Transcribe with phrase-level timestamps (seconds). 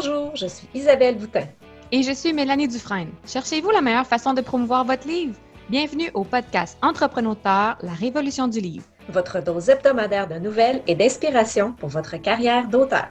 [0.00, 1.48] Bonjour, je suis Isabelle Boutin.
[1.90, 3.10] Et je suis Mélanie Dufresne.
[3.26, 5.34] Cherchez-vous la meilleure façon de promouvoir votre livre?
[5.68, 7.36] Bienvenue au podcast Entrepreneur,
[7.82, 8.84] la révolution du livre.
[9.08, 13.08] Votre dose hebdomadaire de nouvelles et d'inspiration pour votre carrière d'auteur.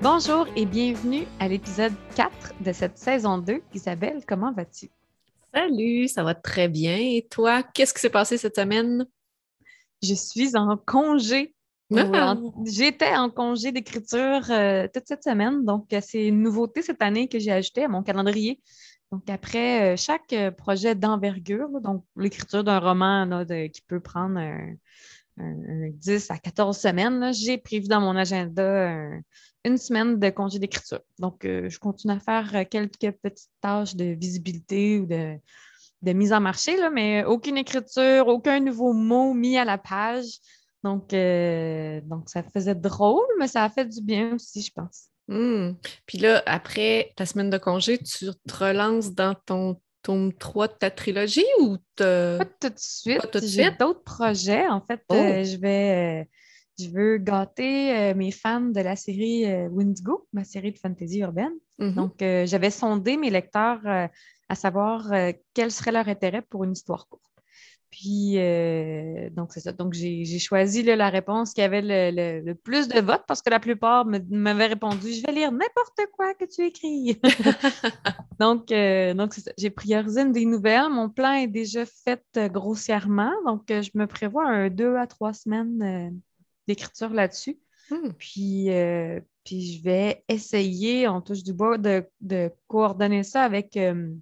[0.00, 3.60] Bonjour et bienvenue à l'épisode 4 de cette saison 2.
[3.74, 4.88] Isabelle, comment vas-tu?
[5.52, 6.96] Salut, ça va très bien.
[6.96, 9.04] Et toi, qu'est-ce qui s'est passé cette semaine?
[10.02, 11.54] Je suis en congé.
[11.96, 12.36] Ah!
[12.64, 15.64] J'étais en congé d'écriture euh, toute cette semaine.
[15.64, 18.60] Donc, euh, c'est une nouveauté cette année que j'ai ajoutée à mon calendrier.
[19.10, 24.40] Donc, après euh, chaque projet d'envergure, donc l'écriture d'un roman qui peut prendre
[25.36, 29.10] 10 à 14 semaines, j'ai prévu dans mon agenda
[29.64, 31.00] une semaine de congé d'écriture.
[31.18, 36.32] Donc, euh, je continue à faire euh, quelques petites tâches de visibilité ou de, mise
[36.32, 40.38] en marché, là, mais aucune écriture, aucun nouveau mot mis à la page.
[40.82, 45.08] Donc, euh, donc, ça faisait drôle, mais ça a fait du bien aussi, je pense.
[45.28, 45.74] Hmm.
[46.06, 50.72] Puis là, après ta semaine de congé, tu te relances dans ton tome 3 de
[50.72, 53.38] ta trilogie ou Pas tout de suite.
[53.44, 54.66] J'ai d'autres projets.
[54.66, 55.14] En fait, oh!
[55.14, 56.28] je vais
[56.80, 61.20] je veux gâter euh, mes fans de la série euh, Windigo, ma série de fantasy
[61.20, 61.52] urbaine.
[61.78, 61.94] Mm-hmm.
[61.94, 63.80] Donc, euh, j'avais sondé mes lecteurs
[64.48, 65.12] à savoir
[65.54, 67.22] quel serait leur intérêt pour une histoire courte.
[67.90, 68.34] Puis,
[69.32, 69.72] donc, c'est ça.
[69.72, 74.04] Donc, j'ai choisi la réponse qui avait le, plus de votes parce que la plupart
[74.06, 77.20] m'avaient répondu Je vais lire n'importe quoi que tu écris.
[78.40, 79.34] donc, donc.
[79.56, 80.90] J'ai priorisé une des nouvelles.
[80.90, 83.32] Mon plan est déjà fait grossièrement.
[83.46, 86.20] Donc, je me prévois un deux à trois semaines
[86.70, 87.58] d'écriture là-dessus.
[87.90, 88.12] Hmm.
[88.16, 94.14] Puis, euh, puis je vais essayer, on touche du bois, de, coordonner ça avec, euh,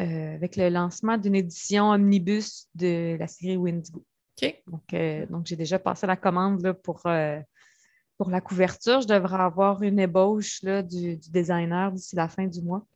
[0.00, 4.04] euh, avec le lancement d'une édition omnibus de la série Windigo.
[4.66, 4.94] Donc,
[5.30, 7.02] donc j'ai déjà passé la commande là, pour,
[8.18, 9.00] pour la couverture.
[9.00, 12.86] Je devrais avoir une ébauche là, du, designer d'ici la fin du mois.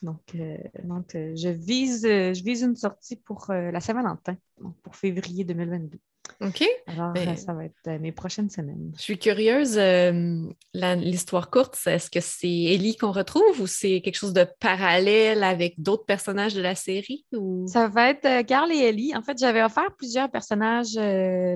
[0.00, 0.36] Donc,
[0.82, 4.36] donc je, vise, je vise une sortie pour la Saint-Valentin,
[4.82, 5.98] pour février 2022.
[6.40, 6.64] OK.
[6.86, 8.92] Alors, ben, ça va être euh, mes prochaines semaines.
[8.96, 10.42] Je suis curieuse, euh,
[10.74, 15.80] l'histoire courte, est-ce que c'est Ellie qu'on retrouve ou c'est quelque chose de parallèle avec
[15.80, 17.26] d'autres personnages de la série?
[17.32, 17.66] Ou...
[17.66, 19.14] Ça va être euh, Carl et Ellie.
[19.16, 20.94] En fait, j'avais offert plusieurs personnages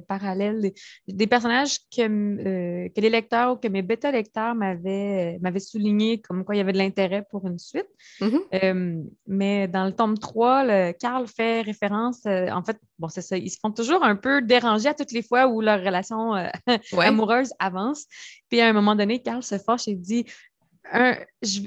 [0.08, 0.72] parallèles,
[1.06, 6.58] des, personnages que, que les lecteurs ou que mes bêta-lecteurs m'avaient souligné comme quoi il
[6.58, 7.88] y avait de l'intérêt pour une suite.
[8.20, 9.04] Mm-hmm.
[9.26, 13.50] mais dans le tome 3, le, Carl fait référence, en fait, bon, c'est ça, ils
[13.50, 16.48] se font toujours un peu à toutes les fois où leur relation euh,
[16.98, 18.06] amoureuse avance.
[18.48, 20.26] Puis à un moment donné, Carl se fâche et dit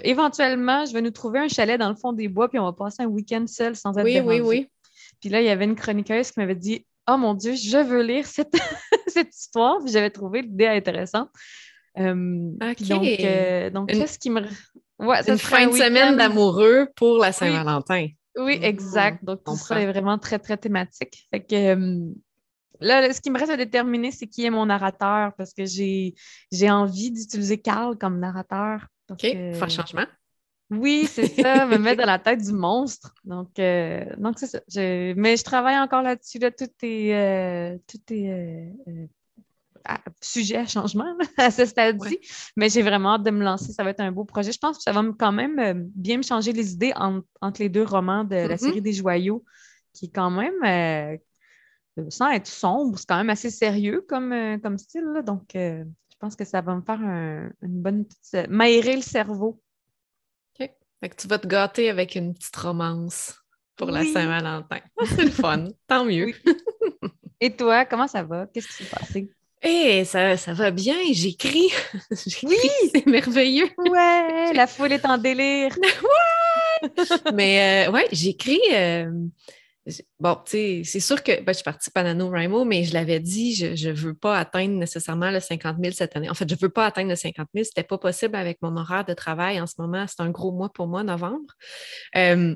[0.03, 2.73] éventuellement, je vais nous trouver un chalet dans le fond des bois, puis on va
[2.73, 4.69] passer un week-end seul sans être Oui, oui, oui.
[5.19, 8.01] Puis là, il y avait une chroniqueuse qui m'avait dit Oh mon Dieu, je veux
[8.01, 8.53] lire cette,
[9.07, 9.79] cette histoire.
[9.83, 11.29] Puis j'avais trouvé l'idée intéressante.
[11.97, 14.41] Euh, donc, euh, donc ce qui me.
[14.99, 18.07] Ouais, une fin de semaine d'amoureux pour la Saint-Valentin.
[18.37, 19.23] Oui, exact.
[19.23, 21.27] Donc, tout ça est vraiment très, très thématique.
[21.31, 21.75] Fait que,
[22.79, 26.13] Là, ce qui me reste à déterminer, c'est qui est mon narrateur parce que j'ai
[26.69, 28.87] envie d'utiliser Carl comme narrateur.
[29.09, 30.05] OK, faire changement.
[30.71, 33.13] Oui, c'est ça, me mettre dans la tête du monstre.
[33.23, 34.59] Donc, euh, donc c'est ça.
[34.75, 36.39] Mais je travaille encore là-dessus.
[36.39, 38.29] Là, tout est, euh, tout est
[38.87, 39.05] euh,
[40.21, 42.19] sujet à changement à ce stade-ci.
[42.57, 43.73] Mais j'ai vraiment hâte de me lancer.
[43.73, 44.51] Ça va être un beau projet.
[44.51, 47.83] Je pense que ça va quand même bien me changer les idées entre les deux
[47.83, 48.57] romans de la mm-hmm.
[48.57, 49.43] série des joyaux,
[49.93, 51.19] qui est quand même
[52.09, 55.21] sans être sombre, c'est quand même assez sérieux comme, euh, comme style.
[55.25, 58.49] donc, euh, je pense que ça va me faire une bonne petite.
[58.49, 59.61] m'aérer le cerveau.
[60.59, 60.69] OK.
[61.01, 63.35] Fait que tu vas te gâter avec une petite romance
[63.75, 64.79] pour la Saint-Valentin.
[65.05, 65.67] c'est le fun.
[65.87, 66.33] Tant mieux.
[67.41, 68.47] Et toi, comment ça va?
[68.47, 69.29] Qu'est-ce qui s'est passé?
[69.61, 71.69] Eh, ça, ça va bien, j'écris.
[72.43, 72.57] oui!
[72.93, 73.69] C'est merveilleux.
[73.77, 75.75] Ouais, la foule est en délire.
[75.81, 76.89] ouais!
[77.33, 78.61] Mais euh, ouais, j'écris
[80.19, 83.55] bon, tu sais, c'est sûr que ben, je participe à NaNoWriMo, mais je l'avais dit,
[83.55, 86.29] je ne veux pas atteindre nécessairement le 50 000 cette année.
[86.29, 87.63] En fait, je ne veux pas atteindre le 50 000.
[87.63, 90.05] Ce n'était pas possible avec mon horaire de travail en ce moment.
[90.07, 91.53] C'est un gros mois pour moi, novembre.
[92.15, 92.55] Euh,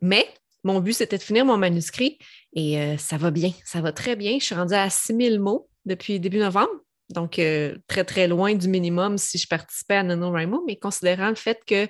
[0.00, 0.26] mais
[0.62, 2.18] mon but, c'était de finir mon manuscrit
[2.54, 3.52] et euh, ça va bien.
[3.64, 4.38] Ça va très bien.
[4.38, 6.70] Je suis rendue à 6 000 mots depuis début novembre.
[7.10, 11.34] Donc, euh, très, très loin du minimum si je participais à NaNoWriMo, mais considérant le
[11.34, 11.88] fait que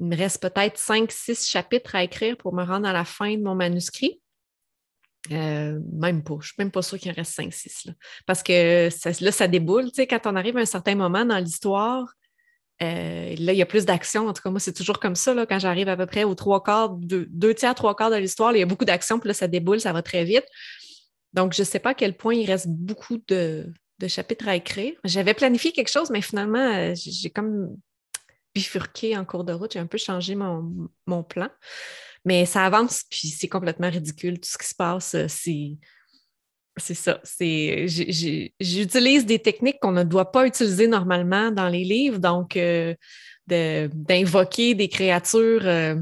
[0.00, 3.36] il me reste peut-être cinq, six chapitres à écrire pour me rendre à la fin
[3.36, 4.20] de mon manuscrit.
[5.30, 6.34] Euh, même pas.
[6.34, 7.86] Je ne suis même pas sûre qu'il en reste cinq, six.
[8.26, 8.88] Parce que
[9.22, 9.90] là, ça déboule.
[9.96, 12.14] Quand on arrive à un certain moment dans l'histoire,
[12.80, 14.28] là, il y a plus d'action.
[14.28, 15.34] En tout cas, moi, c'est toujours comme ça.
[15.34, 18.54] Là, quand j'arrive à peu près aux trois quarts, deux, tiers, trois quarts de l'histoire,
[18.56, 20.46] il y a beaucoup d'action, puis là, ça déboule, ça va très vite.
[21.34, 23.70] Donc, je ne sais pas à quel point il reste beaucoup de,
[24.08, 24.94] chapitres à écrire.
[25.04, 27.76] J'avais planifié quelque chose, mais finalement, j'ai comme
[28.54, 29.72] bifurqué en cours de route.
[29.72, 31.48] J'ai un peu changé mon, mon plan.
[32.24, 34.38] Mais ça avance, puis c'est complètement ridicule.
[34.38, 35.78] Tout ce qui se passe, c'est
[36.76, 37.20] c'est ça.
[37.24, 37.86] C'est,
[38.60, 42.94] j'utilise des techniques qu'on ne doit pas utiliser normalement dans les livres, donc euh,
[43.46, 45.96] d'invoquer des créatures euh,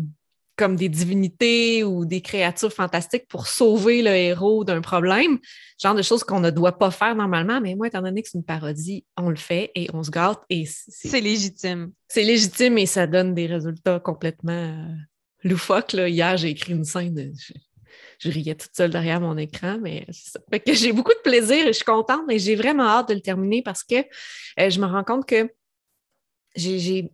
[0.58, 5.38] comme des divinités ou des créatures fantastiques pour sauver le héros d'un problème,
[5.80, 7.60] genre de choses qu'on ne doit pas faire normalement.
[7.60, 10.40] Mais moi, étant donné que c'est une parodie, on le fait et on se gâte
[10.50, 11.92] et c'est légitime.
[12.08, 14.94] C'est légitime et ça donne des résultats complètement euh,
[15.44, 15.92] loufoques.
[15.92, 16.08] Là.
[16.08, 17.32] Hier, j'ai écrit une scène
[18.18, 20.40] je riais toute seule derrière mon écran, mais ça.
[20.50, 23.14] Fait que j'ai beaucoup de plaisir et je suis contente, mais j'ai vraiment hâte de
[23.14, 25.48] le terminer parce que euh, je me rends compte que
[26.56, 27.10] j'ai,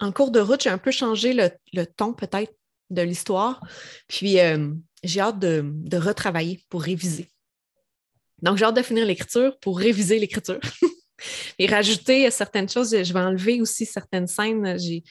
[0.00, 2.52] en cours de route, j'ai un peu changé le, ton peut-être
[2.90, 3.60] de l'histoire.
[4.08, 4.70] Puis euh,
[5.02, 7.28] j'ai hâte de, retravailler pour réviser.
[8.42, 10.60] Donc, j'ai hâte de finir l'écriture pour réviser l'écriture.
[11.58, 12.90] et rajouter certaines choses.
[12.90, 14.76] Je vais enlever aussi certaines scènes.
[14.80, 15.02] Il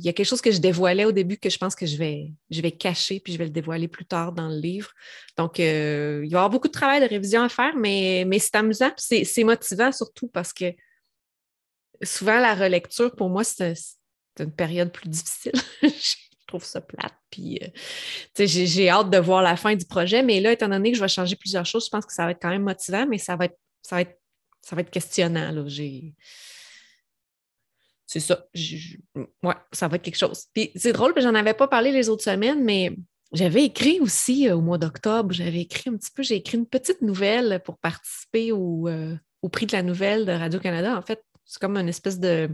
[0.00, 2.32] y a quelque chose que je dévoilais au début que je pense que je vais,
[2.50, 4.90] je vais cacher, puis je vais le dévoiler plus tard dans le livre.
[5.36, 8.40] Donc, euh, il va y avoir beaucoup de travail de révision à faire, mais, mais
[8.40, 10.74] c'est amusant, c'est motivant surtout parce que
[12.02, 13.74] souvent, la relecture, pour moi, c'est
[14.38, 15.52] une période plus difficile.
[15.82, 17.14] je trouve ça plate.
[17.30, 20.96] Puis, euh, j'ai hâte de voir la fin du projet, mais là, étant donné que
[20.96, 23.18] je vais changer plusieurs choses, je pense que ça va être quand même motivant, mais
[23.18, 24.18] ça va être, ça va être,
[24.62, 25.64] ça va être questionnant.
[25.66, 26.14] J'ai
[28.06, 28.46] c'est ça.
[29.14, 30.44] ouais, ça va être quelque chose.
[30.52, 32.94] Puis c'est drôle, j'en avais pas parlé les autres semaines, mais
[33.32, 36.66] j'avais écrit aussi euh, au mois d'octobre, j'avais écrit un petit peu, j'ai écrit une
[36.66, 39.16] petite nouvelle pour participer au, euh,
[39.50, 40.96] prix de la nouvelle de Radio-Canada.
[40.96, 42.50] En fait, c'est comme une espèce de,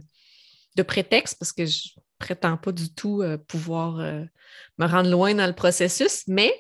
[0.87, 5.53] prétexte parce que je prétends pas du tout euh, pouvoir me rendre loin dans le
[5.53, 6.51] processus, mais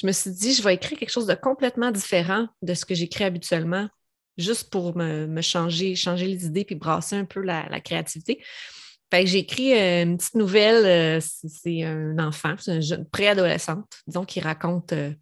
[0.00, 2.94] je me suis dit, je vais écrire quelque chose de complètement différent de ce que
[2.94, 3.88] j'écris habituellement
[4.38, 8.42] juste pour me, changer, changer les idées puis brasser un peu la, créativité.
[9.10, 13.06] Fait que j'ai écrit euh, une petite nouvelle, euh, c'est un enfant, c'est une jeune
[13.06, 15.12] préadolescente, disons, qui raconte euh,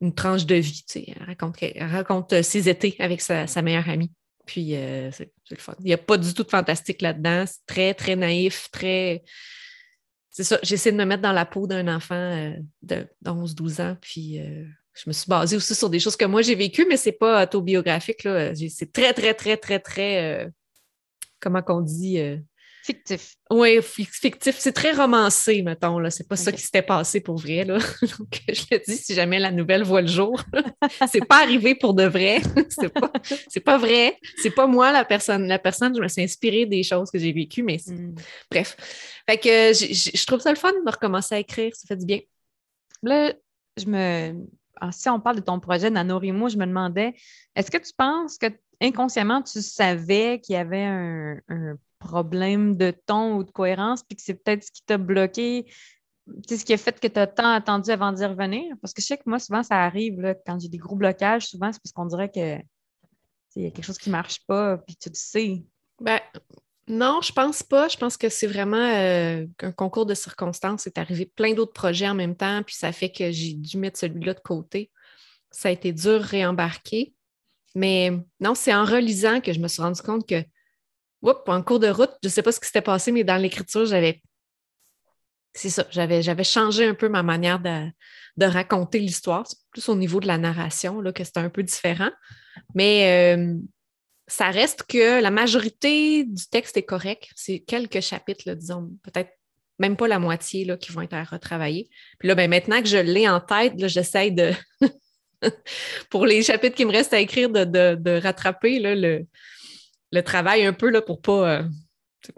[0.00, 4.12] une tranche de vie, elle raconte, raconte ses étés avec sa, meilleure amie.
[4.46, 4.70] Puis
[5.12, 5.74] c'est le fun.
[5.80, 7.44] Il n'y a pas du tout de fantastique là-dedans.
[7.46, 9.24] C'est très, très naïf, très.
[10.30, 10.58] C'est ça.
[10.62, 14.40] J'essaie de me mettre dans la peau d'un enfant de 11-12 ans, puis
[14.96, 17.16] je me suis basée aussi sur des choses que moi j'ai vécues, mais ce n'est
[17.16, 18.26] pas autobiographique.
[18.68, 20.48] C'est très, très, très, très, très, euh,
[21.38, 22.18] comment qu'on dit?
[22.86, 23.34] Fictif.
[23.50, 24.56] Oui, fictif.
[24.60, 25.98] C'est très romancé, mettons.
[26.08, 27.64] Ce n'est pas ça qui s'était passé pour vrai.
[27.64, 27.78] Là.
[28.02, 30.40] Donc, je le dis, si jamais la nouvelle voit le jour,
[31.10, 32.40] c'est pas arrivé pour de vrai.
[32.68, 33.10] c'est pas,
[33.64, 34.16] pas vrai.
[34.36, 35.48] C'est pas moi la personne.
[35.48, 38.14] La personne, je me suis inspirée des choses que j'ai vécues, mais mm.
[38.52, 38.76] bref.
[39.28, 41.74] Fait que je trouve ça le fun de recommencer à écrire.
[41.74, 42.20] Ça fait du bien.
[43.02, 43.34] Là,
[43.76, 44.46] je me
[44.80, 47.14] ah, si on parle de ton projet Nanorimo, je me demandais,
[47.56, 48.46] est-ce que tu penses que
[48.80, 51.38] inconsciemment, tu savais qu'il y avait un,
[51.98, 55.66] problème de ton ou de cohérence, puis que c'est peut-être ce qui t'a bloqué,
[56.48, 58.74] ce qui a fait que tu as tant attendu avant d'y revenir?
[58.80, 61.46] Parce que je sais que moi, souvent, ça arrive là, quand j'ai des gros blocages,
[61.46, 62.58] souvent, c'est parce qu'on dirait que
[63.56, 65.64] il y a quelque chose qui ne marche pas, puis tu le sais.
[66.00, 66.20] Ben,
[66.88, 67.88] non, je pense pas.
[67.88, 70.82] Je pense que c'est vraiment euh, un concours de circonstances.
[70.82, 73.98] C'est arrivé plein d'autres projets en même temps, puis ça fait que j'ai dû mettre
[73.98, 74.90] celui-là de côté.
[75.50, 77.14] Ça a été dur réembarquer.
[77.74, 80.44] Mais non, c'est en relisant que je me suis rendu compte que,
[81.46, 83.86] en cours de route, je ne sais pas ce qui s'était passé, mais dans l'écriture,
[83.86, 84.22] j'avais.
[85.54, 89.46] C'est ça, j'avais, j'avais changé un peu ma manière de, raconter l'histoire.
[89.46, 92.10] C'est plus au niveau de la narration là, que c'était un peu différent.
[92.74, 93.54] Mais euh,
[94.26, 97.30] ça reste que la majorité du texte est correct.
[97.34, 99.30] C'est quelques chapitres, disons, peut-être
[99.78, 101.88] même pas la moitié là, qui vont être à retravailler.
[102.18, 104.52] Puis là, ben, maintenant que je l'ai en tête, j'essaie de,
[106.10, 109.26] pour les chapitres qui me restent à écrire, de, rattraper le,
[110.16, 111.58] le, travail un peu là, pour pas.
[111.58, 111.62] Euh,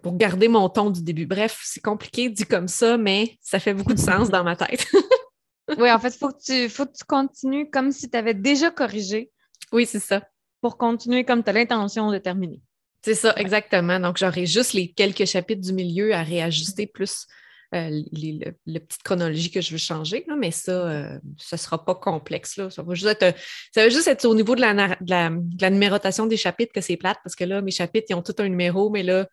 [0.02, 1.24] pour garder mon ton du début.
[1.24, 4.86] Bref, c'est compliqué dit comme ça, mais ça fait beaucoup de sens dans ma tête.
[5.78, 8.34] oui, en fait, il faut, que tu, faut que tu continues comme si tu avais
[8.34, 9.30] déjà corrigé.
[9.72, 10.22] Oui, c'est ça
[10.60, 12.60] pour continuer comme tu as l'intention de terminer.
[13.04, 14.00] C'est ça, exactement.
[14.00, 17.26] Donc, j'aurai juste les quelques chapitres du milieu à réajuster, plus
[17.74, 21.84] euh, les, le, petite chronologie que je veux changer, mais ça, euh, ce ne sera
[21.84, 22.56] pas complexe.
[22.56, 22.70] Là.
[22.70, 23.36] Ça, va juste être,
[23.74, 26.96] ça va juste être au niveau de la, de la, numérotation des chapitres que c'est
[26.96, 29.28] plate, parce que là, mes chapitres, ils ont tout un numéro, mais là,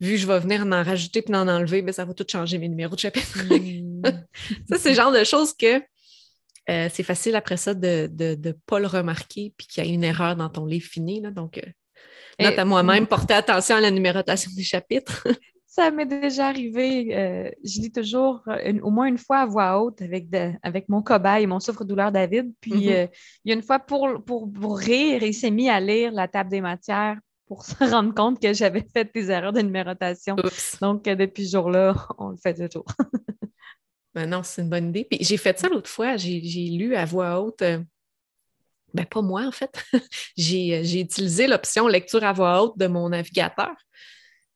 [0.00, 2.58] vu que je vais venir en rajouter puis en enlever, ben, ça va tout changer
[2.58, 3.38] mes numéros de chapitres.
[3.44, 4.02] Hmm.
[4.68, 5.80] ça, c'est le genre de choses que
[6.70, 10.04] euh, c'est facile après ça de ne pas le remarquer puis qu'il y a une
[10.04, 11.22] erreur dans ton livre fini.
[11.22, 11.62] Là, donc, euh,
[12.40, 15.26] Note à moi-même, porter attention à la numérotation des chapitres.
[15.78, 17.16] Ça m'est déjà arrivé.
[17.16, 18.42] Euh, je lis toujours
[18.82, 20.26] au moins une fois à voix haute avec,
[20.60, 22.52] avec mon cobaye, mon souffre-douleur David.
[22.60, 23.04] Puis mm-hmm.
[23.04, 23.06] euh,
[23.44, 26.26] il y a une fois pour, pour, pour rire, il s'est mis à lire la
[26.26, 27.16] table des matières
[27.46, 30.34] pour se rendre compte que j'avais fait des erreurs de numérotation.
[30.80, 32.86] Donc, euh, depuis ce jour-là, on le fait toujours.
[34.16, 35.06] ben non, c'est une bonne idée.
[35.08, 36.16] Puis j'ai fait ça l'autre fois.
[36.16, 37.62] J'ai lu à voix haute.
[37.62, 39.84] ben, pas moi, en fait.
[40.36, 43.76] j'ai utilisé l'option lecture à voix haute de mon navigateur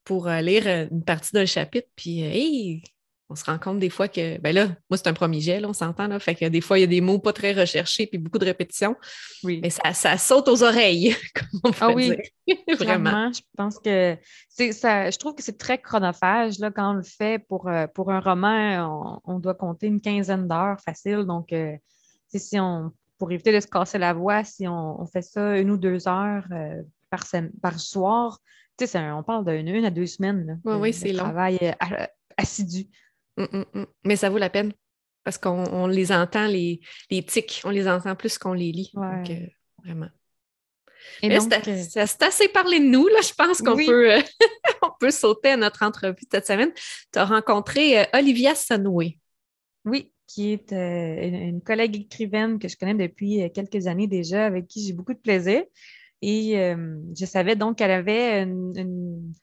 [0.03, 2.87] pour euh, lire euh, une partie d'un chapitre, puis euh,
[3.29, 5.73] on se rend compte des fois que, ben là, moi, c'est un premier jet, on
[5.73, 8.17] s'entend, là, fait que des fois, il y a des mots pas très recherchés, puis
[8.17, 8.95] beaucoup de répétitions,
[9.43, 9.59] oui.
[9.63, 12.15] mais ça, saute aux oreilles, comme on ah oui,
[12.77, 13.31] Vraiment.
[13.31, 14.17] Je pense que
[14.49, 18.11] c'est ça, je trouve que c'est très chronophage, là, quand on le fait pour, pour
[18.11, 21.53] un roman, on, doit compter une quinzaine d'heures facile, donc
[22.35, 25.77] si on, pour éviter de se casser la voix, si on, fait ça une ou
[25.77, 26.45] deux heures
[27.09, 27.23] par,
[27.61, 28.39] par soir,
[28.77, 30.59] tu sais, on parle d'une à deux semaines.
[30.65, 31.25] oui, c'est long.
[31.25, 32.05] travail euh,
[32.37, 32.85] assidu.
[33.37, 33.87] Hum, hum, hum.
[34.03, 34.73] Mais ça vaut la peine
[35.23, 38.91] parce qu'on les entend, les, les tics, on les entend plus qu'on les lit.
[38.93, 39.47] Donc, euh,
[39.83, 40.09] vraiment.
[41.23, 43.19] Euh, c'est assez parlé de nous, là.
[43.21, 44.15] Je pense qu'on peut,
[44.81, 46.71] on peut sauter à notre entrevue cette semaine.
[47.11, 49.19] Tu as rencontré Olivia Sunway.
[49.85, 54.85] Oui, qui est une collègue écrivaine que je connais depuis quelques années déjà, avec qui
[54.85, 55.63] j'ai beaucoup de plaisir.
[56.25, 59.33] Et euh, je savais donc qu'elle avait une,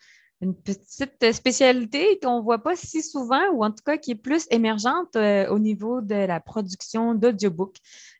[0.64, 4.46] petite spécialité qu'on ne voit pas si souvent, ou en tout cas qui est plus
[4.50, 7.76] émergente euh, au niveau de la production d'audiobook.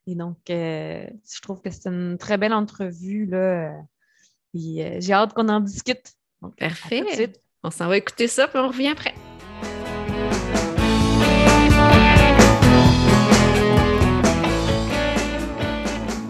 [0.07, 3.25] Et donc, euh, je trouve que c'est une très belle entrevue.
[3.25, 3.73] Là,
[4.53, 6.13] j'ai hâte qu'on en discute.
[6.59, 7.33] Parfait.
[7.63, 9.15] On s'en va écouter ça, puis on revient après.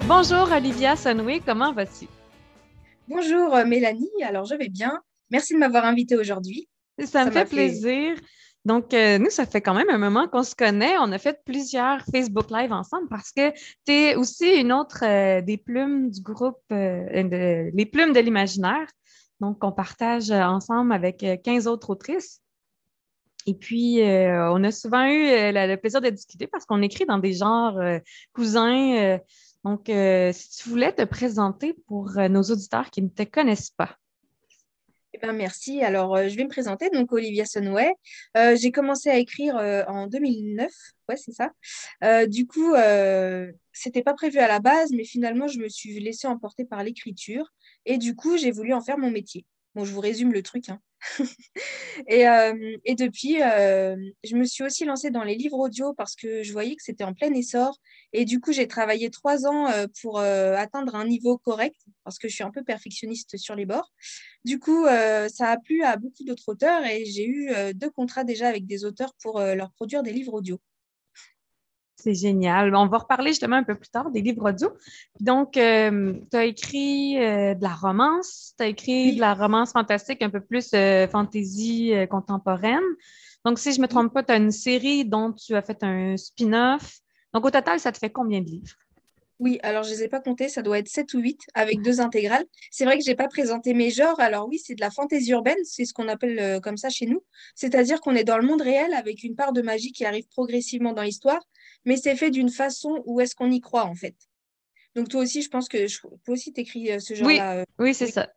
[0.06, 2.06] Bonjour Olivia Sunway, comment vas-tu?
[3.11, 5.02] Bonjour euh, Mélanie, alors je vais bien.
[5.31, 6.69] Merci de m'avoir invitée aujourd'hui.
[7.05, 8.14] Ça, me fait plaisir.
[8.64, 10.97] Donc, euh, nous, ça fait quand même un moment qu'on se connaît.
[11.00, 13.50] On a fait plusieurs Facebook Live ensemble parce que
[13.85, 18.87] tu es aussi une autre euh, des plumes du groupe, les plumes de l'imaginaire.
[19.40, 22.40] Donc, on partage ensemble avec 15 autres autrices.
[23.45, 27.33] Et puis, on a souvent eu le plaisir de discuter parce qu'on écrit dans des
[27.33, 27.76] genres
[28.33, 29.19] cousins
[29.64, 33.71] donc, euh, si tu voulais te présenter pour euh, nos auditeurs qui ne te connaissent
[33.71, 33.97] pas.
[35.12, 35.83] Eh bien, merci.
[35.83, 36.88] Alors, euh, je vais me présenter.
[36.90, 37.93] Donc, Olivia Sunway.
[38.35, 39.57] j'ai commencé à écrire
[39.88, 40.71] en 2009.
[41.09, 41.50] Ouais, c'est ça.
[42.26, 42.75] du coup,
[43.73, 47.50] c'était pas prévu à la base, mais finalement, je me suis laissée emporter par l'écriture.
[47.85, 49.45] Et du coup, j'ai voulu en faire mon métier.
[49.75, 50.69] Bon, je vous résume le truc.
[50.69, 50.81] Hein.
[52.09, 52.25] et,
[52.85, 56.76] et, depuis, je me suis aussi lancée dans les livres audio parce que je voyais
[56.76, 57.78] que c'était en plein essor
[58.12, 62.19] et du coup, j'ai travaillé trois ans euh, pour euh, atteindre un niveau correct, parce
[62.19, 63.92] que je suis un peu perfectionniste sur les bords.
[64.45, 68.25] Du coup, euh, ça a plu à beaucoup d'autres auteurs et j'ai eu deux contrats
[68.25, 70.59] déjà avec des auteurs pour leur produire des livres audio.
[72.02, 72.75] C'est génial.
[72.75, 74.71] On va reparler justement un peu plus tard des livres audio.
[75.21, 80.30] Donc, tu as écrit de la romance, tu as écrit de la romance fantastique, un
[80.30, 80.71] peu plus
[81.11, 82.80] fantaisie contemporaine.
[83.45, 85.83] Donc, si je ne me trompe pas, tu as une série dont tu as fait
[85.83, 87.00] un spin-off.
[87.33, 88.76] Donc, au total, ça te fait combien de livres?
[89.40, 91.80] Oui, alors je ne les ai pas comptés, ça doit être 7 ou 8 avec
[91.80, 92.45] deux intégrales.
[92.71, 94.21] C'est vrai que je n'ai pas présenté mes genres.
[94.21, 97.07] Alors oui, c'est de la fantaisie urbaine, c'est ce qu'on appelle euh, comme ça chez
[97.07, 97.23] nous.
[97.54, 100.92] C'est-à-dire qu'on est dans le monde réel avec une part de magie qui arrive progressivement
[100.92, 101.40] dans l'histoire,
[101.84, 104.16] mais c'est fait d'une façon où est-ce qu'on y croit en fait.
[104.94, 107.54] Donc toi aussi, je pense que je, toi aussi, tu écris euh, ce genre-là.
[107.54, 108.28] Oui, euh, oui c'est ça.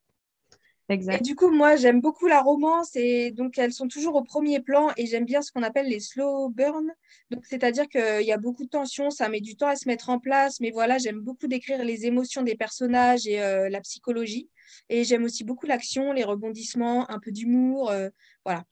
[0.89, 4.59] Et du coup, moi, j'aime beaucoup la romance et donc elles sont toujours au premier
[4.59, 6.91] plan et j'aime bien ce qu'on appelle les slow burn.
[7.31, 10.09] Donc, c'est-à-dire qu'il y a beaucoup de tension, ça met du temps à se mettre
[10.09, 14.49] en place, mais voilà, j'aime beaucoup décrire les émotions des personnages et euh, la psychologie.
[14.89, 18.09] Et j'aime aussi beaucoup l'action, les rebondissements, un peu d'humour, euh,
[18.43, 18.65] voilà.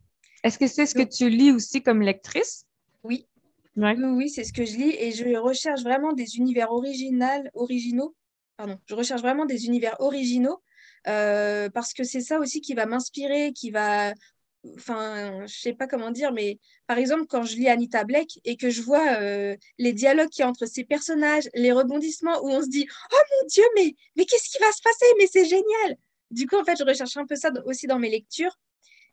[0.44, 2.66] Est-ce que c'est ce que tu lis aussi comme lectrice?
[3.04, 3.28] Oui.
[3.82, 8.16] Oui, c'est ce que je lis et je recherche vraiment des univers original, originaux.
[8.56, 10.62] Pardon, je recherche vraiment des univers originaux
[11.08, 14.14] euh, parce que c'est ça aussi qui va m'inspirer, qui va
[14.78, 18.56] enfin, je sais pas comment dire, mais par exemple, quand je lis Anita Blake et
[18.56, 22.50] que je vois euh, les dialogues qu'il y a entre ces personnages, les rebondissements où
[22.50, 25.06] on se dit Oh mon Dieu, mais, mais qu'est-ce qui va se passer?
[25.18, 25.98] Mais c'est génial
[26.30, 28.56] Du coup, en fait, je recherche un peu ça aussi dans mes lectures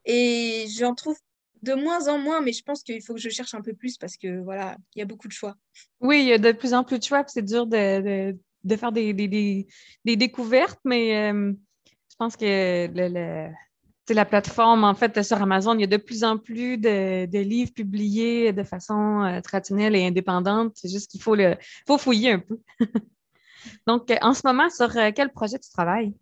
[0.04, 1.16] et j'en trouve
[1.62, 3.96] de moins en moins, mais je pense qu'il faut que je cherche un peu plus
[3.98, 5.54] parce que voilà, il y a beaucoup de choix.
[6.00, 8.92] Oui, il y a de plus en plus de choix, c'est dur de, de, faire
[8.92, 9.66] des, des,
[10.04, 11.30] des, découvertes, mais.
[11.30, 11.52] Euh,
[12.10, 13.48] je pense que le,
[14.08, 17.72] la plateforme, en fait, sur Amazon, il y a de plus en plus de, livres
[17.72, 20.72] publiés de façon euh, traditionnelle et indépendante.
[20.74, 22.58] C'est juste qu'il faut, le, faut fouiller un peu.
[23.86, 26.14] Donc, en ce moment, sur euh, quel projet tu travailles?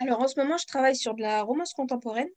[0.00, 2.28] Alors en ce moment, je travaille sur de la romance contemporaine.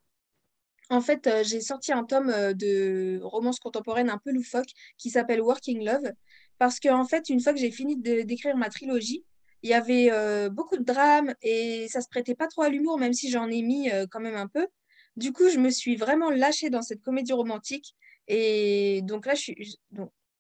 [0.90, 5.10] En fait, euh, j'ai sorti un tome euh, de romance contemporaine un peu loufoque qui
[5.10, 6.12] s'appelle Working Love.
[6.60, 9.24] Parce qu'en fait, une fois que j'ai fini d'écrire ma trilogie,
[9.64, 12.98] il y avait euh, beaucoup de drames et ça se prêtait pas trop à l'humour,
[12.98, 14.68] même si j'en ai mis quand même un peu.
[15.18, 17.96] Du coup, je me suis vraiment lâchée dans cette comédie romantique.
[18.28, 19.80] Et donc là, je suis...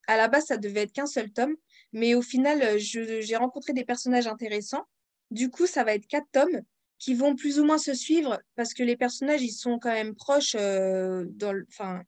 [0.07, 1.55] à la base, ça devait être qu'un seul tome.
[1.93, 4.85] Mais au final, j'ai rencontré des personnages intéressants.
[5.29, 6.61] Du coup, ça va être quatre tomes
[6.99, 10.15] qui vont plus ou moins se suivre parce que les personnages, ils sont quand même
[10.15, 10.55] proches.
[10.59, 12.01] Euh, dans enfin,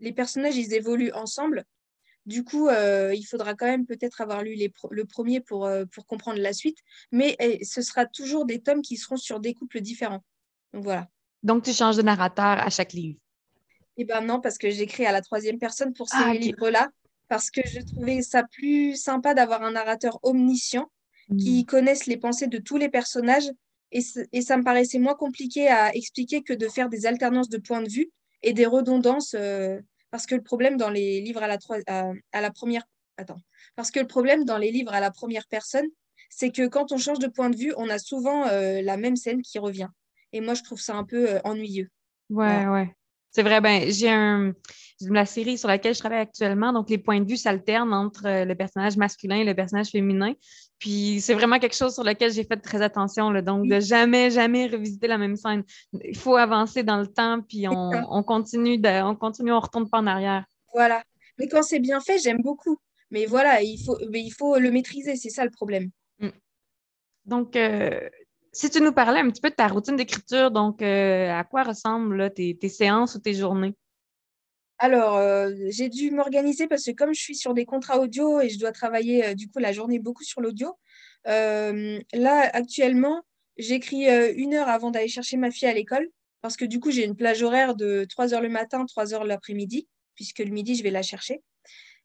[0.00, 1.64] les personnages, ils évoluent ensemble.
[2.26, 5.84] Du coup, euh, il faudra quand même peut-être avoir lu les le premier pour, euh,
[5.84, 6.78] pour comprendre la suite.
[7.12, 10.24] Mais eh, ce sera toujours des tomes qui seront sur des couples différents.
[10.72, 11.08] Donc voilà.
[11.42, 13.18] Donc, tu changes de narrateur à chaque livre?
[13.98, 16.88] Eh bien non, parce que j'écris à la troisième personne pour ces ah, livres-là.
[17.28, 20.90] Parce que je trouvais ça plus sympa d'avoir un narrateur omniscient
[21.38, 21.66] qui hmm.
[21.66, 23.50] connaisse les pensées de tous les personnages
[23.94, 27.82] et, ça me paraissait moins compliqué à expliquer que de faire des alternances de points
[27.82, 28.10] de vue
[28.42, 32.50] et des redondances, euh, parce que le problème dans les livres à la, à, la
[32.50, 32.82] première...
[33.16, 33.38] Attends.
[33.76, 35.86] Parce que le problème dans les livres à la première personne,
[36.28, 39.14] c'est que quand on change de point de vue, on a souvent euh, la même
[39.14, 39.88] scène qui revient.
[40.32, 41.88] Et moi, je trouve ça un peu euh, ennuyeux.
[42.30, 42.92] Ouais, ouais.
[43.30, 44.52] C'est vrai, ben, j'ai un,
[45.00, 48.44] la série sur laquelle je travaille actuellement, donc les points de vue s'alternent entre euh,
[48.44, 50.34] le personnage masculin et le personnage féminin.
[50.78, 54.30] Puis c'est vraiment quelque chose sur lequel j'ai fait très attention, là, donc de jamais,
[54.30, 55.64] jamais revisiter la même scène.
[56.04, 59.98] Il faut avancer dans le temps, puis on, continue, de, on continue, on retourne pas
[59.98, 60.44] en arrière.
[60.72, 61.02] Voilà.
[61.38, 62.78] Mais quand c'est bien fait, j'aime beaucoup.
[63.10, 65.90] Mais voilà, il faut, mais il faut le maîtriser, c'est ça le problème.
[66.18, 66.28] Mm.
[67.26, 68.08] Donc, euh,
[68.52, 71.64] si tu nous parlais un petit peu de ta routine d'écriture, donc euh, à quoi
[71.64, 73.74] ressemblent tes, séances ou tes journées?
[74.78, 78.48] Alors, euh, j'ai dû m'organiser parce que comme je suis sur des contrats audio et
[78.48, 80.76] je dois travailler euh, du coup la journée beaucoup sur l'audio,
[81.24, 83.22] là actuellement,
[83.56, 86.08] j'écris une heure avant d'aller chercher ma fille à l'école
[86.42, 89.24] parce que du coup, j'ai une plage horaire de 3 heures le matin, 3 heures
[89.24, 91.42] l'après-midi, puisque le midi, je vais la chercher.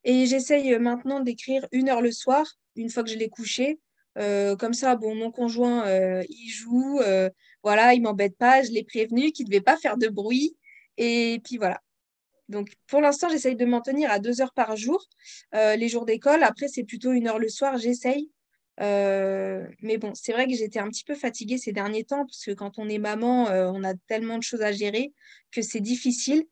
[0.05, 2.45] Et j'essaye maintenant d'écrire une heure le soir,
[2.77, 3.79] une fois que je l'ai couchée,
[4.17, 7.29] euh, comme ça, bon, mon conjoint, euh, il joue, euh,
[7.63, 10.57] voilà, il m'embête pas, je l'ai prévenu qu'il ne devait pas faire de bruit.
[10.97, 11.81] Et puis voilà.
[12.49, 15.07] Donc pour l'instant, j'essaye de m'en tenir à deux heures par jour,
[15.53, 16.43] les jours d'école.
[16.43, 18.31] Après, c'est plutôt une heure le soir, j'essaye.
[18.79, 22.51] mais bon, c'est vrai que j'étais un petit peu fatiguée ces derniers temps, parce que
[22.51, 25.13] quand on est maman, on a tellement de choses à gérer
[25.51, 26.43] que c'est difficile.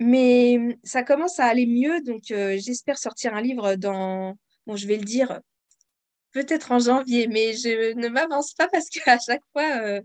[0.00, 4.96] Mais ça commence à aller mieux, donc j'espère sortir un livre dans, bon, je vais
[4.96, 5.40] le dire,
[6.34, 10.00] peut-être en janvier, mais je ne m'avance pas parce qu'à chaque fois, euh,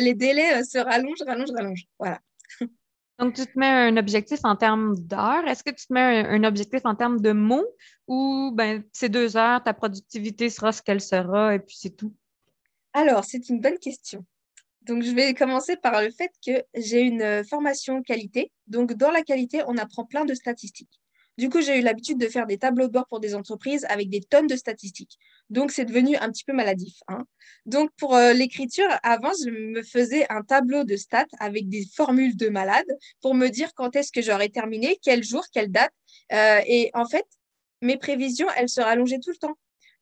[0.00, 1.86] les délais euh, se rallongent, rallongent, rallongent.
[1.98, 2.20] Voilà.
[3.18, 5.46] Donc, tu te mets un objectif en termes d'heures.
[5.46, 7.66] Est-ce que tu te mets un, objectif en termes de mots
[8.08, 12.12] ou ben, ces deux heures, ta productivité sera ce qu'elle sera et puis c'est tout?
[12.92, 14.24] Alors, c'est une bonne question.
[14.82, 18.52] Donc, je vais commencer par le fait que j'ai une euh, formation qualité.
[18.66, 21.00] Donc, dans la qualité, on apprend plein de statistiques.
[21.38, 24.08] Du coup, j'ai eu l'habitude de faire des tableaux de bord pour des entreprises avec
[24.08, 25.18] des tonnes de statistiques.
[25.50, 26.94] Donc, c'est devenu un petit peu maladif.
[27.08, 27.24] Hein.
[27.66, 32.36] Donc, pour euh, l'écriture, avant, je me faisais un tableau de stats avec des formules
[32.36, 32.86] de malade
[33.20, 35.92] pour me dire quand est-ce que j'aurais terminé, quel jour, quelle date.
[36.32, 37.26] Euh, et en fait,
[37.82, 39.56] mes prévisions, elles se rallongeaient tout le temps.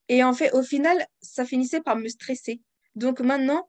[0.09, 2.61] Et en fait, au final, ça finissait par me stresser.
[2.94, 3.68] Donc maintenant,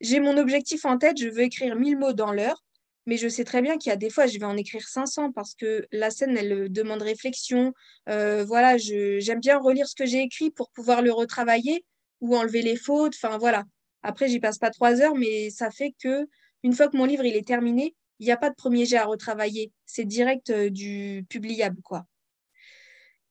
[0.00, 2.62] j'ai mon objectif en tête, je veux écrire 1000 mots dans l'heure
[3.06, 5.32] mais je sais très bien qu'il y a des fois, je vais en écrire 500
[5.32, 7.74] parce que la scène, elle demande réflexion.
[8.08, 11.84] Euh, voilà, j'aime bien relire ce que j'ai écrit pour pouvoir le retravailler
[12.20, 13.14] ou enlever les fautes.
[13.22, 13.64] Enfin, voilà.
[14.02, 16.26] Après, j'y passe pas trois heures, mais ça fait que
[16.62, 18.96] une fois que mon livre il est terminé, il n'y a pas de premier jet
[18.96, 19.72] à retravailler.
[19.84, 22.06] C'est direct euh, du publiable, quoi.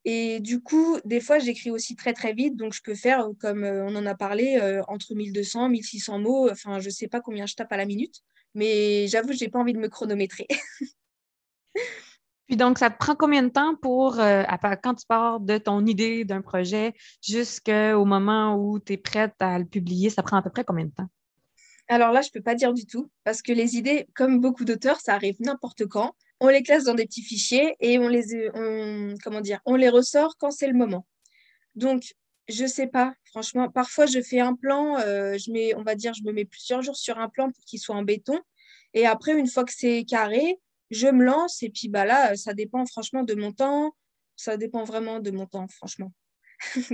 [0.05, 3.63] Et du coup, des fois, j'écris aussi très très vite, donc je peux faire, comme
[3.63, 6.49] euh, on en a parlé, entre 1200, 1600 mots.
[6.51, 8.21] Enfin, je ne sais pas combien je tape à la minute.
[8.53, 10.47] Mais j'avoue, je n'ai pas envie de me chronométrer.
[12.47, 14.43] Puis donc, ça te prend combien de temps pour, euh,
[14.83, 19.57] quand tu pars de ton idée d'un projet jusqu'au moment où tu es prête à
[19.57, 21.07] le publier, ça prend à peu près combien de temps?
[21.87, 24.65] Alors là, je ne peux pas dire du tout, parce que les idées, comme beaucoup
[24.65, 26.15] d'auteurs, ça arrive n'importe quand.
[26.39, 28.49] On les classe dans des petits fichiers et on les,
[29.23, 31.05] comment dire, on les ressort quand c'est le moment.
[31.75, 32.13] Donc,
[32.49, 33.69] je sais pas, franchement.
[33.69, 36.81] Parfois, je fais un plan, euh, je mets, on va dire, je me mets plusieurs
[36.81, 38.39] jours sur un plan pour qu'il soit en béton.
[38.93, 40.59] Et après, une fois que c'est carré,
[40.91, 41.63] je me lance.
[41.63, 43.95] Et puis bah là, ça dépend franchement de mon temps.
[44.35, 46.11] Ça dépend vraiment de mon temps, franchement.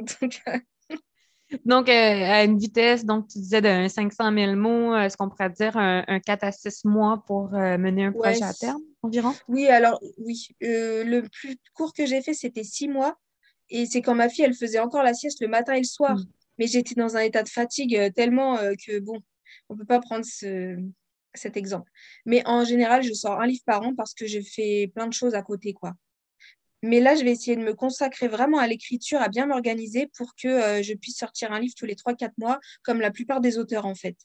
[1.65, 5.49] donc, euh, à une vitesse, donc tu disais de 500 000 mots, est-ce qu'on pourrait
[5.49, 9.33] dire un, 4 à 6 mois pour euh, mener un projet à terme environ?
[9.47, 10.49] Oui, alors oui.
[10.61, 13.17] le plus court que j'ai fait, c'était 6 mois.
[13.69, 16.15] Et c'est quand ma fille, elle faisait encore la sieste le matin et le soir.
[16.15, 16.25] Mm.
[16.57, 19.21] Mais j'étais dans un état de fatigue euh, tellement euh, que, bon,
[19.69, 21.89] on peut pas prendre cet exemple.
[22.25, 25.13] Mais en général, je sors un livre par an parce que je fais plein de
[25.13, 25.93] choses à côté, quoi.
[26.81, 30.33] Mais là, je vais essayer de me consacrer vraiment à l'écriture, à bien m'organiser pour
[30.41, 33.57] que euh, je puisse sortir un livre tous les 3-4 mois, comme la plupart des
[33.57, 34.15] auteurs, en fait.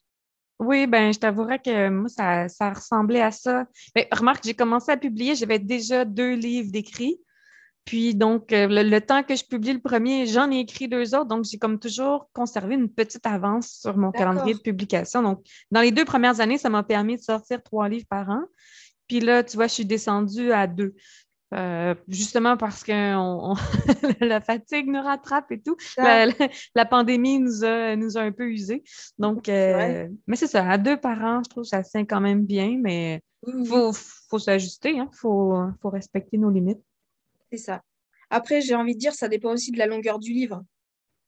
[0.61, 3.67] Oui, ben je t'avouerais que moi, ça, ça ressemblait à ça.
[3.97, 7.19] Mais remarque, j'ai commencé à publier, j'avais déjà deux livres d'écrits.
[7.85, 11.27] Puis donc, euh, le, temps que je publie le premier, j'en ai écrit deux autres.
[11.27, 15.23] Donc, j'ai comme toujours conservé une petite avance sur mon calendrier de publication.
[15.23, 18.43] Donc, dans les deux premières années, ça m'a permis de sortir trois livres par an.
[19.07, 20.95] Puis là, tu vois, je suis descendue à deux.
[21.53, 22.91] Euh, justement parce que
[24.25, 25.77] la fatigue nous rattrape et tout.
[25.97, 28.83] La, pandémie nous a, nous a un peu usés.
[29.19, 32.21] Donc, euh, mais c'est ça, à deux par an, je trouve que ça tient quand
[32.21, 35.11] même bien, mais il faut, s'ajuster, il hein.
[35.13, 36.81] faut, faut respecter nos limites.
[37.51, 37.83] C'est ça.
[38.31, 40.65] Après, j'ai envie de dire, ça dépend aussi de la longueur du livre.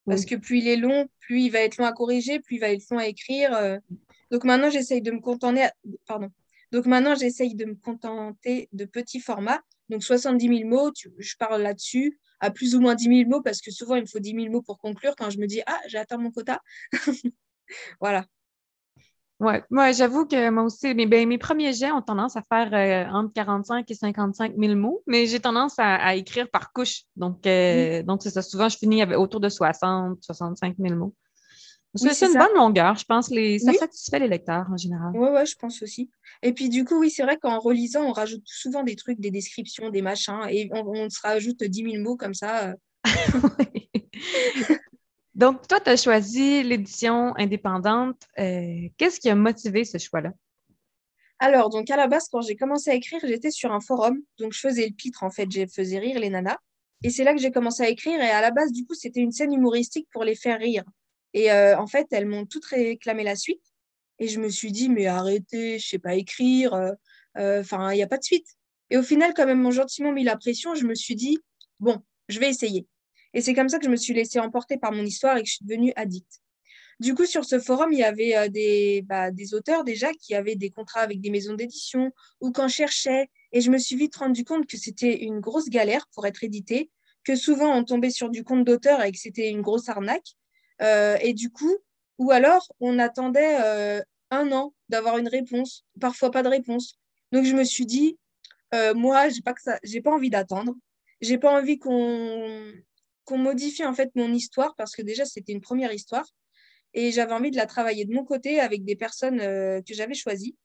[0.07, 2.59] Parce que plus il est long, plus il va être long à corriger, plus il
[2.61, 3.55] va être long à écrire.
[3.55, 3.79] Euh.
[4.31, 5.69] Donc maintenant, j'essaye de me contenter.
[6.07, 6.31] Pardon.
[6.73, 9.61] Donc maintenant, j'essaye de me contenter de petits formats.
[9.89, 13.61] Donc 70 000 mots, je parle là-dessus, à plus ou moins 10 000 mots, parce
[13.61, 15.81] que souvent, il me faut 10 000 mots pour conclure quand je me dis, ah,
[15.87, 16.61] j'ai atteint mon quota.
[18.01, 18.27] voilà.
[19.39, 22.73] Oui, ouais, j'avoue que moi aussi, mes, ben, mes premiers jets ont tendance à faire
[22.73, 27.03] euh, entre 45 et 55 000 mots, mais j'ai tendance à, écrire par couche.
[27.17, 28.41] Donc, euh, donc c'est ça.
[28.41, 31.15] Souvent, je finis avec autour de 60, 65 000 mots.
[31.95, 33.29] c'est une bonne longueur, je pense.
[33.29, 35.13] Les, ça satisfait les lecteurs en général.
[35.15, 36.11] Oui, ouais, je pense aussi.
[36.43, 39.31] Et puis, du coup, oui, c'est vrai qu'en relisant, on rajoute souvent des trucs, des
[39.31, 42.71] descriptions, des machins, et on, se rajoute 10 000 mots comme ça.
[42.71, 42.75] Euh.
[45.37, 48.23] Donc, toi, tu as choisi l'édition indépendante.
[48.39, 50.33] Euh, qu'est-ce qui a motivé ce choix-là?
[51.39, 54.23] Alors, donc à la base, quand j'ai commencé à écrire, j'étais sur un forum.
[54.39, 55.47] Donc, je faisais le pitre, en fait.
[55.51, 56.57] Je faisais rire les nanas.
[57.03, 58.19] Et c'est là que j'ai commencé à écrire.
[58.19, 60.85] Et à la base, du coup, c'était une scène humoristique pour les faire rire.
[61.35, 63.63] Et euh, en fait, elles m'ont toutes réclamé la suite.
[64.19, 66.73] Et je me suis dit, mais arrêtez, je sais pas écrire.
[66.73, 68.47] Euh, enfin, il n'y a pas de suite.
[68.89, 70.75] Et au final, quand même, m'ont gentiment mis la pression.
[70.75, 71.39] Je me suis dit,
[71.79, 72.87] bon, je vais essayer.
[73.37, 75.47] Et c'est comme ça que je me suis laissée emporter par mon histoire et que
[75.47, 76.41] je suis devenue addict.
[77.01, 80.35] Du coup, sur ce forum, il y avait euh, des, bah, des auteurs déjà qui
[80.35, 83.29] avaient des contrats avec des maisons d'édition ou qu'on cherchait.
[83.53, 86.91] Et je me suis vite rendu compte que c'était une grosse galère pour être édité,
[87.25, 90.33] que souvent on tombait sur du compte d'auteur et que c'était une grosse arnaque.
[90.81, 91.77] Euh, et du coup,
[92.17, 96.99] ou alors on attendait euh, un an d'avoir une réponse, parfois pas de réponse.
[97.33, 98.19] Donc je me suis dit,
[98.95, 100.75] moi, j'ai pas pas envie d'attendre.
[101.21, 102.73] J'ai pas envie qu'on
[103.27, 106.27] qu'on modifie en fait mon histoire parce que déjà c'était une première histoire
[106.95, 110.15] et j'avais envie de la travailler de mon côté avec des personnes euh, que j'avais
[110.15, 110.57] choisies.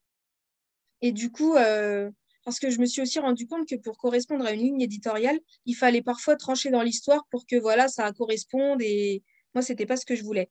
[1.01, 2.09] Et du coup, euh,
[2.45, 5.39] parce que je me suis aussi rendu compte que pour correspondre à une ligne éditoriale,
[5.65, 9.97] il fallait parfois trancher dans l'histoire pour que voilà ça corresponde et moi c'était pas
[9.97, 10.49] ce que je voulais.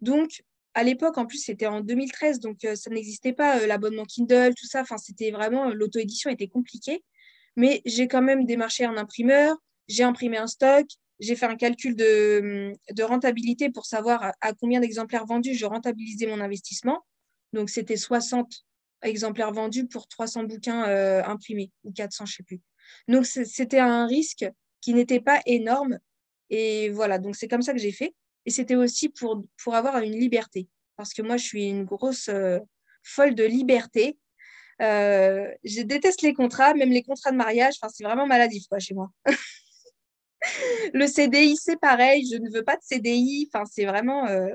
[0.00, 0.42] Donc
[0.74, 4.66] à l'époque, en plus, c'était en 2013, donc euh, ça n'existait pas l'abonnement Kindle, tout
[4.66, 4.82] ça.
[4.82, 7.02] Enfin, c'était vraiment l'auto-édition était compliquée.
[7.56, 9.56] Mais j'ai quand même démarché un imprimeur,
[9.88, 10.86] j'ai imprimé un stock,
[11.20, 16.40] j'ai fait un calcul de, rentabilité pour savoir à, combien d'exemplaires vendus je rentabilisais mon
[16.40, 17.04] investissement.
[17.52, 18.64] Donc, c'était 60
[19.02, 22.60] exemplaires vendus pour 300 bouquins euh, imprimés, ou 400, je ne sais plus.
[23.08, 24.46] Donc, c'était un risque
[24.80, 25.98] qui n'était pas énorme.
[26.50, 28.14] Et voilà, donc c'est comme ça que j'ai fait.
[28.46, 30.68] Et c'était aussi pour, pour avoir une liberté.
[30.96, 32.58] Parce que moi, je suis une grosse euh,
[33.02, 34.18] folle de liberté.
[34.80, 37.74] Euh, je déteste les contrats, même les contrats de mariage.
[37.80, 39.10] Enfin, c'est vraiment maladif, quoi, chez moi.
[40.94, 42.26] le CDI, c'est pareil.
[42.30, 43.48] Je ne veux pas de CDI.
[43.52, 44.26] Enfin, c'est vraiment.
[44.26, 44.48] Euh,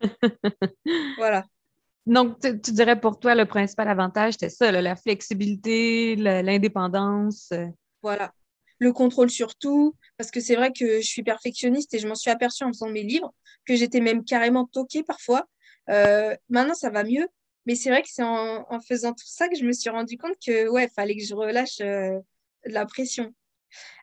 [1.16, 1.44] voilà.
[2.06, 7.50] Donc, tu, dirais pour toi, le principal avantage, c'était ça, la flexibilité, l'indépendance.
[7.52, 7.66] Euh.
[8.02, 8.32] Voilà.
[8.78, 12.30] Le contrôle surtout, parce que c'est vrai que je suis perfectionniste et je m'en suis
[12.30, 13.34] aperçue en faisant mes livres,
[13.66, 15.46] que j'étais même carrément toquée parfois.
[15.90, 17.26] Euh, maintenant, ça va mieux,
[17.66, 20.36] mais c'est vrai que c'est en, faisant tout ça que je me suis rendu compte
[20.44, 21.80] que, ouais, fallait que je relâche
[22.64, 23.34] la pression.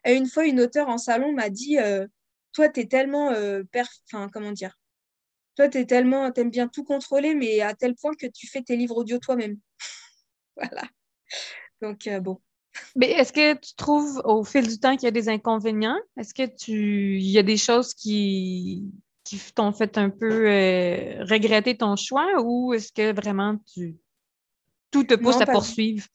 [0.06, 2.08] Et une fois, une auteure en salon m'a dit euh,
[2.54, 3.32] Toi, tu es tellement.
[3.32, 3.64] Euh,
[4.12, 4.78] enfin, comment dire?
[5.56, 6.32] Toi, tu es tellement.
[6.34, 9.58] aimes bien tout contrôler, mais à tel point que tu fais tes livres audio toi-même.
[10.58, 10.84] voilà.
[11.82, 12.40] Donc, euh, bon.
[12.96, 16.00] Mais est-ce que tu trouves au fil du temps qu'il y a des inconvénients?
[16.18, 18.92] Est-ce que tu il y a des choses qui,
[19.24, 20.44] qui t'ont fait un peu
[21.22, 23.96] regretter ton choix ou est-ce que vraiment tu
[24.92, 26.06] tout te pousse à poursuivre?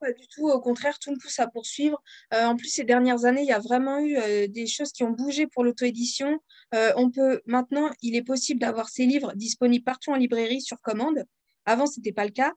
[0.00, 0.48] Pas du tout.
[0.48, 2.02] Au contraire, tout me pousse à poursuivre.
[2.34, 5.04] Euh, en plus, ces dernières années, il y a vraiment eu euh, des choses qui
[5.04, 6.40] ont bougé pour l'auto-édition.
[6.74, 10.80] Euh, on peut maintenant, il est possible d'avoir ces livres disponibles partout en librairie sur
[10.80, 11.24] commande.
[11.66, 12.52] Avant, ce n'était pas le cas.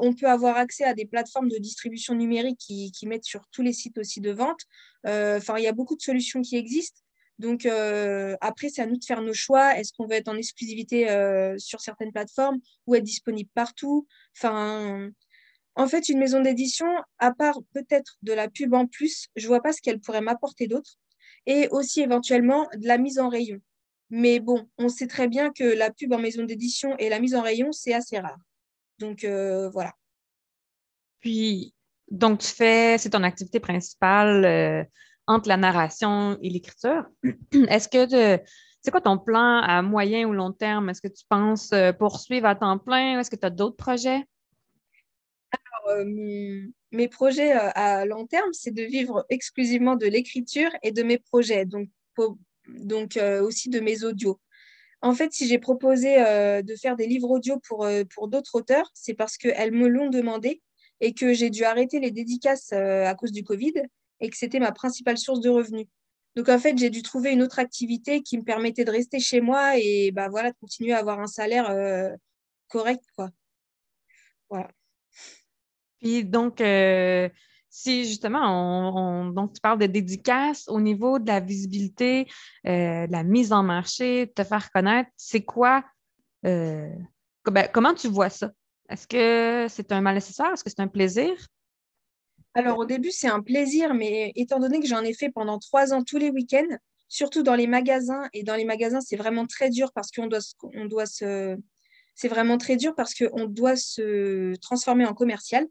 [0.00, 3.72] on peut avoir accès à des plateformes de distribution numérique qui, mettent sur tous les
[3.72, 4.60] sites aussi de vente.
[5.04, 7.00] Il y a beaucoup de solutions qui existent.
[7.38, 7.66] Donc
[8.40, 9.76] après, c'est à nous de faire nos choix.
[9.76, 11.06] Est-ce qu'on veut être en exclusivité
[11.58, 14.06] sur certaines plateformes ou être disponible partout?
[15.74, 16.86] En fait, une maison d'édition,
[17.18, 20.66] à part peut-être de la pub en plus, je vois pas ce qu'elle pourrait m'apporter
[20.66, 20.92] d'autre.
[21.46, 23.58] Et aussi éventuellement de la mise en rayon.
[24.10, 27.34] Mais bon, on sait très bien que la pub en maison d'édition et la mise
[27.34, 28.38] en rayon, c'est assez rare.
[28.98, 29.92] Donc voilà.
[31.20, 31.74] Puis,
[32.12, 34.84] donc, tu fais, c'est ton activité principale euh,
[35.26, 37.06] entre la narration et l'écriture.
[37.68, 38.38] Est-ce que
[38.82, 40.90] c'est quoi ton plan à moyen ou long terme?
[40.90, 43.18] Est-ce que tu penses euh, poursuivre à temps plein?
[43.18, 44.24] Est-ce que tu as d'autres projets?
[45.88, 51.18] Euh, mes projets à long terme, c'est de vivre exclusivement de l'écriture et de mes
[51.18, 51.88] projets, donc,
[52.68, 54.38] donc aussi de mes audios.
[55.00, 59.14] En fait, si j'ai proposé de faire des livres audio pour, pour d'autres auteurs, c'est
[59.14, 60.60] parce qu'elles me l'ont demandé
[61.02, 63.74] et que j'ai dû arrêter les dédicaces euh, à cause du Covid
[64.20, 65.88] et que c'était ma principale source de revenus.
[66.36, 69.40] Donc en fait, j'ai dû trouver une autre activité qui me permettait de rester chez
[69.40, 72.10] moi et bah voilà, de continuer à avoir un salaire euh,
[72.68, 73.30] correct quoi.
[74.48, 74.70] Voilà.
[76.02, 77.28] Puis donc euh,
[77.70, 82.26] si justement, on, donc tu parles de dédicaces au niveau de la visibilité,
[82.64, 85.84] de la mise en marché, de te faire connaître, c'est quoi,
[86.42, 88.50] ben, comment tu vois ça?
[88.88, 90.52] Est-ce que c'est un mal nécessaire?
[90.52, 91.32] Est-ce que c'est un plaisir?
[92.54, 95.94] Alors, au début, c'est un plaisir, mais étant donné que j'en ai fait pendant trois
[95.94, 96.76] ans tous les week-ends,
[97.08, 100.40] surtout dans les magasins, et dans les magasins, c'est vraiment très dur parce qu'on doit,
[100.74, 101.56] on doit se.
[102.14, 105.66] C'est vraiment très dur parce qu'on doit se transformer en commercial.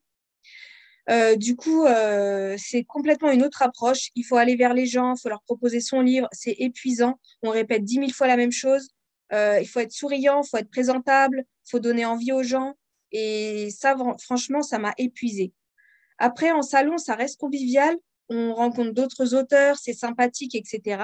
[1.09, 4.09] Euh, du coup, euh, c'est complètement une autre approche.
[4.15, 6.27] Il faut aller vers les gens, il faut leur proposer son livre.
[6.31, 7.19] C'est épuisant.
[7.41, 8.89] On répète dix mille fois la même chose.
[9.33, 12.75] Euh, il faut être souriant, il faut être présentable, il faut donner envie aux gens.
[13.11, 15.53] Et ça, franchement, ça m'a épuisé.
[16.17, 17.95] Après, en salon, ça reste convivial.
[18.29, 21.03] On rencontre d'autres auteurs, c'est sympathique, etc.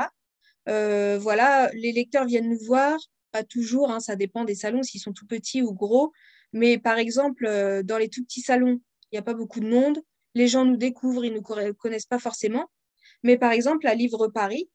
[0.65, 2.97] Voilà, les lecteurs viennent nous voir,
[3.31, 6.11] pas toujours, hein, ça dépend des salons, s'ils sont tout petits ou gros.
[6.53, 7.45] Mais par exemple,
[7.83, 8.79] dans les tout petits salons,
[9.11, 9.99] il n'y a pas beaucoup de monde.
[10.35, 12.69] Les gens nous découvrent, ils ne nous connaissent pas forcément.
[13.23, 14.69] Mais par exemple, à Livre Paris,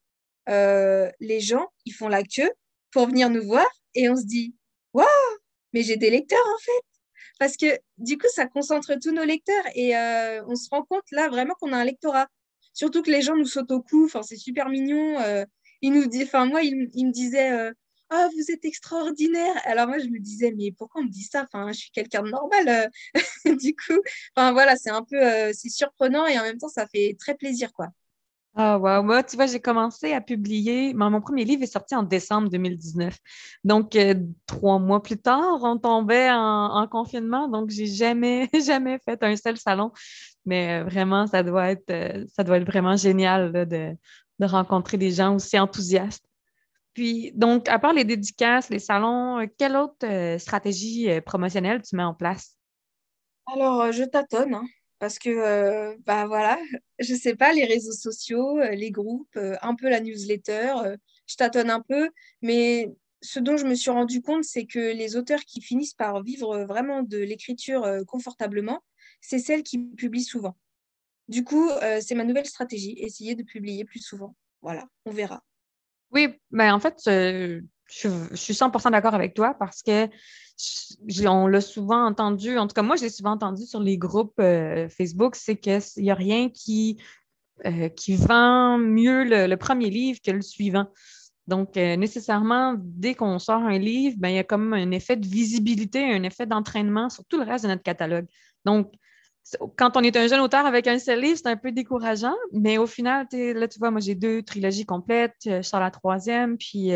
[0.49, 2.51] euh, les gens, ils font la queue
[2.91, 4.55] pour venir nous voir et on se dit
[4.93, 5.07] Waouh,
[5.73, 6.83] mais j'ai des lecteurs en fait
[7.39, 11.05] parce que du coup, ça concentre tous nos lecteurs et euh, on se rend compte
[11.11, 12.29] là vraiment qu'on a un lectorat.
[12.73, 15.19] Surtout que les gens nous sautent au cou, c'est super mignon.
[15.21, 15.45] Euh,
[15.81, 17.73] ils nous disent, enfin, moi, ils, me disaient,
[18.13, 19.55] euh, ah, vous êtes extraordinaire.
[19.65, 21.45] Alors moi, je me disais, mais pourquoi on me dit ça?
[21.45, 22.91] Enfin, je suis quelqu'un de normal.
[23.61, 24.01] du coup,
[24.37, 25.19] enfin voilà, c'est un peu,
[25.53, 27.89] c'est surprenant et en même temps, ça fait très plaisir, quoi.
[28.55, 29.03] Ah, wow.
[29.03, 30.93] Moi, tu vois, j'ai commencé à publier.
[30.93, 33.17] Mon, premier livre est sorti en décembre 2019.
[33.65, 34.15] Donc, euh,
[34.47, 37.49] trois mois plus tard, on tombait en, confinement.
[37.49, 39.91] Donc, j'ai jamais, jamais fait un seul salon.
[40.45, 43.97] Mais euh, vraiment, ça doit être, euh, ça doit être vraiment génial de,
[44.41, 46.25] rencontrer des gens aussi enthousiastes.
[46.95, 52.15] Puis, donc, à part les dédicaces, les salons, quelle autre stratégie promotionnelle tu mets en
[52.15, 52.57] place?
[53.47, 54.55] Alors, je tâtonne.
[54.55, 54.67] Hein
[55.03, 56.61] parce que, euh, bah voilà,
[57.01, 60.75] je sais pas, les réseaux sociaux, euh, les groupes, euh, un peu la newsletter,
[61.27, 62.09] je tâtonne un peu,
[62.41, 62.89] mais
[63.21, 66.63] ce dont je me suis rendu compte, c'est que les auteurs qui finissent par vivre
[66.67, 68.81] vraiment de l'écriture confortablement,
[69.21, 70.57] c'est celles qui publient souvent.
[71.27, 71.69] Du coup,
[72.01, 74.37] c'est ma nouvelle stratégie, essayer de publier plus souvent.
[74.61, 75.43] Voilà, on verra.
[76.13, 80.09] Oui, ben, en fait, je, je suis 100% d'accord avec toi parce que
[81.27, 84.39] on l'a souvent entendu, en tout cas moi je l'ai souvent entendu sur les groupes
[84.39, 86.99] euh, Facebook, c'est qu'il n'y a rien qui,
[87.67, 90.87] euh, vend mieux le, premier livre que le suivant.
[91.49, 95.17] Donc, euh, nécessairement, dès qu'on sort un livre, ben, il y a comme un effet
[95.17, 98.27] de visibilité, un effet d'entraînement sur tout le reste de notre catalogue.
[98.65, 98.93] Donc,
[99.77, 102.79] quand on est un jeune auteur avec un seul livre, c'est un peu décourageant, mais
[102.79, 106.93] au final, là, tu vois, moi, j'ai deux trilogies complètes, je sors la troisième, puis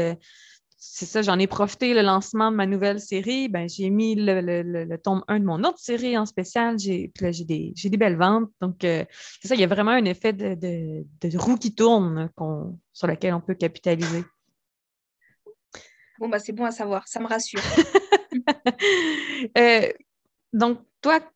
[0.78, 3.48] c'est ça, j'en ai profité le lancement de ma nouvelle série.
[3.48, 6.78] Ben, j'ai mis le, tome 1 de mon autre série en spécial.
[6.78, 8.50] J'ai, j'ai, des, des, belles ventes.
[8.60, 9.04] Donc, euh,
[9.40, 12.30] c'est ça, il y a vraiment un effet de, de, roue qui tourne
[12.92, 14.24] sur lequel on peut capitaliser.
[16.18, 17.60] Bon, bah, c'est bon à savoir, ça me rassure.
[19.56, 19.88] Euh,
[20.52, 20.80] donc,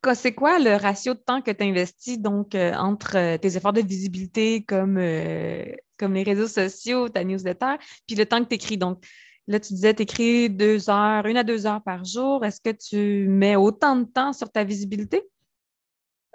[0.01, 3.73] toi, c'est quoi le ratio de temps que tu investis donc, euh, entre tes efforts
[3.73, 4.99] de visibilité comme,
[5.97, 7.75] comme les réseaux sociaux, ta newsletter,
[8.07, 8.77] puis le temps que tu écris?
[8.77, 9.03] Donc,
[9.47, 12.45] Là, tu disais, tu écris deux heures, une à deux heures par jour.
[12.45, 15.27] Est-ce que tu mets autant de temps sur ta visibilité?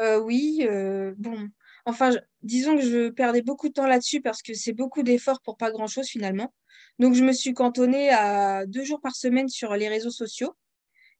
[0.00, 1.48] Euh, oui, euh, bon.
[1.86, 2.10] Enfin,
[2.42, 5.70] disons que je perdais beaucoup de temps là-dessus parce que c'est beaucoup d'efforts pour pas
[5.70, 6.52] grand-chose finalement.
[6.98, 10.54] Donc, je me suis cantonnée à deux jours par semaine sur les réseaux sociaux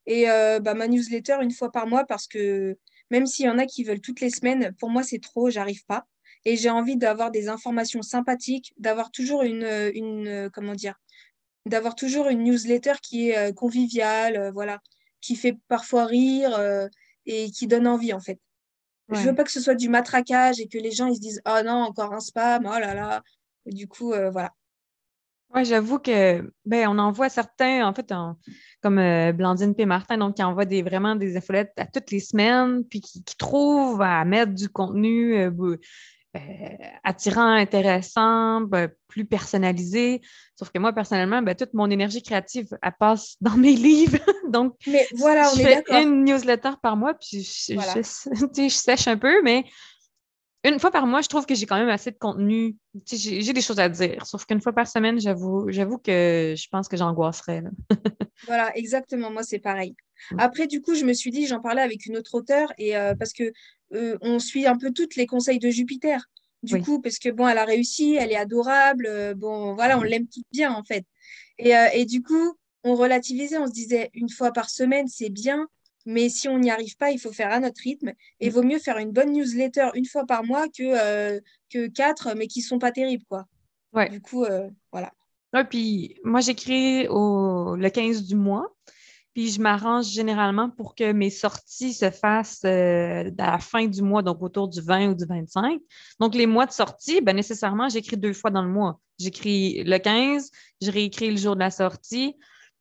[0.07, 2.79] et euh, bah, ma newsletter une fois par mois parce que
[3.11, 5.85] même s'il y en a qui veulent toutes les semaines, pour moi, c'est trop, j'arrive
[5.87, 6.07] pas.
[6.45, 10.95] et j'ai envie d'avoir des informations sympathiques, d'avoir toujours une, une comment dire,
[11.67, 14.81] d'avoir toujours une newsletter qui est conviviale, voilà,
[15.21, 16.89] qui fait parfois rire
[17.27, 18.39] et qui donne envie en fait.
[19.13, 21.43] Je veux pas que ce soit du matraquage et que les gens ils se disent
[21.47, 23.23] oh non encore un spam oh là là.
[23.67, 24.53] du coup voilà.
[25.55, 28.13] Oui, j'avoue que ben, on envoie certains, en fait,
[28.83, 29.87] comme euh, Blandine P.
[29.87, 34.03] Martin, donc qui envoie des, vraiment des infolettes à toutes les semaines, puis qui, trouvent
[34.03, 35.51] à mettre du contenu euh,
[36.37, 36.39] euh,
[37.05, 40.21] attirant, intéressant, ben, plus personnalisé.
[40.57, 44.19] Sauf que moi, personnellement, ben, toute mon énergie créative, elle passe dans mes livres.
[44.51, 49.43] donc, mais voilà, on je fais une newsletter par mois, puis je sèche un peu,
[49.43, 49.65] mais
[50.65, 52.77] une fois par mois, je trouve que j'ai quand même assez de contenu.
[53.07, 54.27] J'ai des choses à dire.
[54.27, 57.63] Sauf qu'une fois par semaine, j'avoue, que je pense que j'angoisserais.
[58.47, 59.31] voilà, exactement.
[59.31, 59.95] Moi, c'est pareil.
[60.39, 63.15] Après, du coup, je me suis dit, j'en parlais avec une autre auteure, et euh,
[63.15, 63.53] parce que
[63.95, 66.25] euh, on suit un peu toutes les conseils de Jupiter.
[66.63, 69.07] Du coup, parce que bon, elle a réussi, elle est adorable.
[69.07, 71.05] Euh, bon, voilà, on l'aime tout bien en fait.
[71.59, 75.69] Et, et du coup, on relativisait, on se disait une fois par semaine, c'est bien.
[76.07, 78.09] Mais si on n'y arrive pas, il faut faire à notre rythme.
[78.41, 78.55] Et il mm.
[78.55, 81.41] vaut mieux faire une bonne newsletter une fois par mois que, euh,
[81.71, 83.25] que quatre, mais qui ne sont pas terribles.
[83.29, 83.45] Quoi.
[83.93, 84.09] Ouais.
[84.09, 85.13] Du coup, euh, voilà.
[85.53, 88.73] Ouais, puis moi, j'écris au, le 15 du mois.
[89.35, 94.01] Puis je m'arrange généralement pour que mes sorties se fassent euh, à la fin du
[94.01, 95.79] mois, donc autour du 20 ou du 25.
[96.21, 98.99] Donc les mois de sortie, ben, nécessairement, j'écris deux fois dans le mois.
[99.19, 102.35] J'écris le 15, je réécris le jour de la sortie.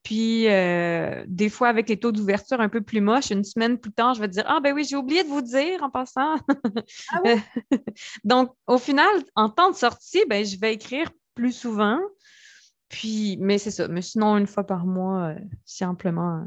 [0.05, 3.91] Puis, euh, des fois, avec les taux d'ouverture un peu plus moches, une semaine plus
[3.91, 6.35] tard, je vais dire Ah, ben oui, j'ai oublié de vous dire en passant.
[7.11, 7.21] Ah
[8.23, 11.97] Donc, au final, en temps de sortie, ben, je vais écrire plus souvent.
[12.87, 13.87] Puis, mais c'est ça.
[13.87, 16.45] Mais sinon, une fois par mois, euh, simplement.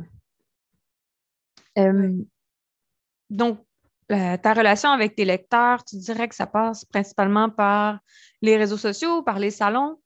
[1.78, 2.12] Euh,
[3.28, 3.58] donc,
[4.08, 7.98] ta relation avec tes lecteurs, tu dirais que ça passe principalement par
[8.40, 9.98] les réseaux sociaux, par les salons?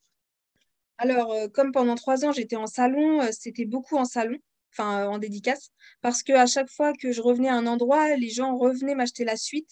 [1.02, 4.38] Alors, euh, comme pendant trois ans, j'étais en salon, euh, c'était beaucoup en salon,
[4.72, 8.56] enfin en dédicace, parce qu'à chaque fois que je revenais à un endroit, les gens
[8.56, 9.68] revenaient m'acheter la suite.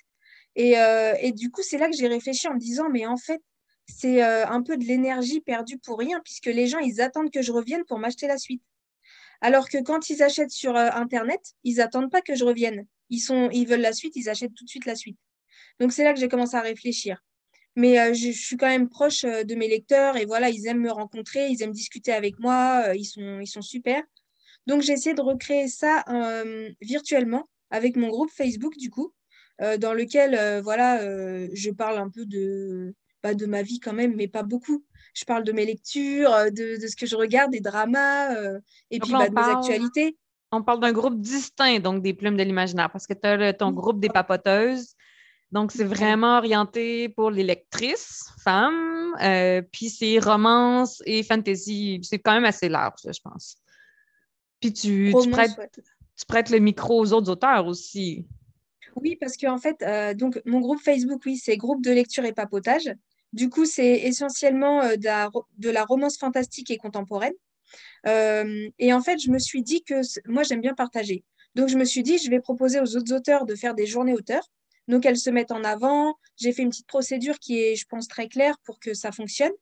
[0.57, 3.41] Et, euh, du coup, c'est là que j'ai réfléchi en me disant, mais en fait,
[3.87, 7.53] c'est un peu de l'énergie perdue pour rien, puisque les gens, ils attendent que je
[7.53, 8.63] revienne pour m'acheter la suite.
[9.41, 12.87] Alors que quand ils achètent sur Internet, ils n'attendent pas que je revienne.
[13.09, 15.19] Ils, ils veulent la suite, ils achètent tout de suite la suite.
[15.79, 17.23] Donc, c'est là que j'ai commencé à réfléchir.
[17.81, 20.83] Mais euh, je, suis quand même proche euh, de mes lecteurs et voilà, ils aiment
[20.83, 24.03] me rencontrer, ils aiment discuter avec moi, euh, ils, sont, ils sont super.
[24.67, 26.05] Donc j'ai essayé de recréer ça
[26.83, 29.15] virtuellement avec mon groupe Facebook du coup,
[29.59, 31.01] dans lequel voilà,
[31.55, 34.85] je parle un peu de, bah, de ma vie quand même, mais pas beaucoup.
[35.15, 38.35] Je parle de mes lectures, de, de ce que je regarde, des dramas
[38.91, 40.19] et puis bah, de mes actualités.
[40.53, 43.73] On parle d'un groupe distinct, donc des plumes de l'imaginaire, parce que tu as ton
[43.73, 44.95] groupe des papoteuses
[45.53, 49.17] donc, c'est vraiment orienté pour les lectrices femmes.
[49.21, 52.01] Euh, puis c'est romance et fantasy.
[52.03, 53.57] C'est quand même assez large, je pense.
[54.61, 55.13] Puis tu,
[56.29, 58.27] prêtes, le micro aux autres auteurs aussi.
[58.95, 62.33] Oui, parce qu'en fait, euh, donc mon groupe Facebook, oui, c'est groupe de lecture et
[62.33, 62.91] papotage.
[63.33, 67.33] Du coup, c'est essentiellement euh, de, la, romance fantastique et contemporaine.
[68.07, 71.25] et en fait, je me suis dit que moi, j'aime bien partager.
[71.57, 74.15] Donc, je me suis dit, je vais proposer aux autres auteurs de faire des journées
[74.15, 74.49] auteurs.
[74.89, 76.15] Donc, elles se mettent en avant.
[76.37, 79.53] J'ai fait une petite procédure qui est, je pense, très claire pour que ça fonctionne.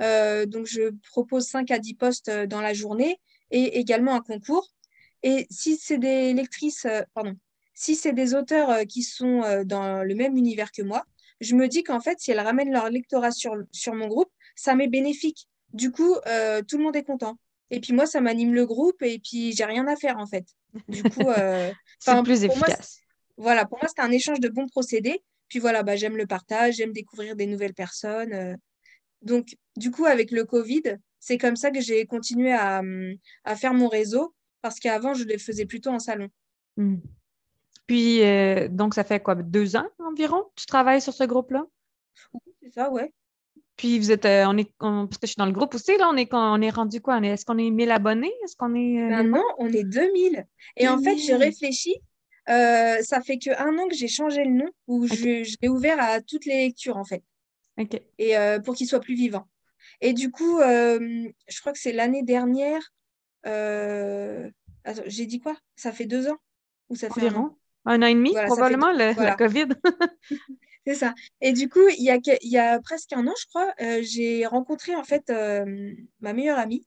[0.00, 4.20] Euh, donc, je propose 5 à 10 postes euh, dans la journée et également un
[4.20, 4.68] concours.
[5.22, 7.36] Et si c'est des lectrices, euh, pardon,
[7.74, 11.04] si c'est des auteurs qui sont dans le même univers que moi,
[11.40, 14.74] je me dis qu'en fait, si elles ramènent leur lectorat sur, sur mon groupe, ça
[14.74, 15.48] m'est bénéfique.
[15.72, 16.14] Du coup,
[16.68, 17.38] tout le monde est content.
[17.70, 20.44] Et puis moi, ça m'anime le groupe et puis j'ai rien à faire en fait.
[20.88, 21.24] Du coup,
[21.98, 23.00] c'est plus efficace.
[23.40, 25.22] Voilà, pour moi, c'était un échange de bons procédés.
[25.48, 28.34] Puis voilà, bah, j'aime le partage, j'aime découvrir des nouvelles personnes.
[28.34, 28.54] Euh.
[29.22, 30.82] Donc, du coup, avec le Covid,
[31.18, 32.82] c'est comme ça que j'ai continué à,
[33.56, 36.28] faire mon réseau, parce qu'avant, je le faisais plutôt en salon.
[36.76, 36.96] Hmm.
[37.86, 41.64] Puis, euh, donc, ça fait quoi, deux ans environ, tu travailles sur ce groupe-là?
[42.34, 43.12] Oui, c'est ça, ouais.
[43.76, 46.10] Puis vous êtes, euh, on est, parce que je suis dans le groupe aussi, là,
[46.12, 47.18] on est, on est rendu quoi?
[47.20, 48.32] Est-ce qu'on est 1000 abonnés?
[48.44, 49.08] Est-ce qu'on est.
[49.08, 50.46] Ben non, on est 2000.
[50.76, 52.02] Et en fait, j'ai réfléchi
[52.50, 56.00] euh, ça fait que un an que j'ai changé le nom, où je, l'ai ouvert
[56.00, 57.22] à toutes les lectures, en fait.
[58.18, 59.48] Et euh, pour qu'il soit plus vivant.
[60.00, 62.82] Et du coup, euh, je crois que c'est l'année dernière.
[63.44, 65.56] j'ai dit quoi?
[65.76, 66.38] Ça fait deux ans?
[66.90, 67.56] Ou ça fait un an?
[67.86, 69.68] Un an et demi, probablement, la COVID.
[70.86, 71.14] c'est ça.
[71.40, 73.72] Et du coup, il y a, il y a presque un an, je crois,
[74.02, 75.32] j'ai rencontré en fait
[76.20, 76.86] ma meilleure amie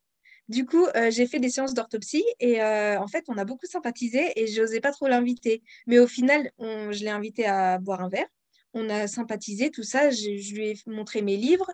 [0.49, 3.65] du coup, euh, j'ai fait des séances d'orthopsie et euh, en fait, on a beaucoup
[3.65, 5.63] sympathisé et je n'osais pas trop l'inviter.
[5.87, 8.27] Mais au final, je l'ai invité à boire un verre.
[8.73, 10.09] on a sympathisé, tout ça.
[10.09, 11.71] Je, lui ai montré mes livres.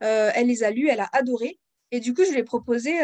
[0.00, 1.58] elle les a lus, elle a adoré.
[1.92, 2.98] Et du coup, je lui ai proposé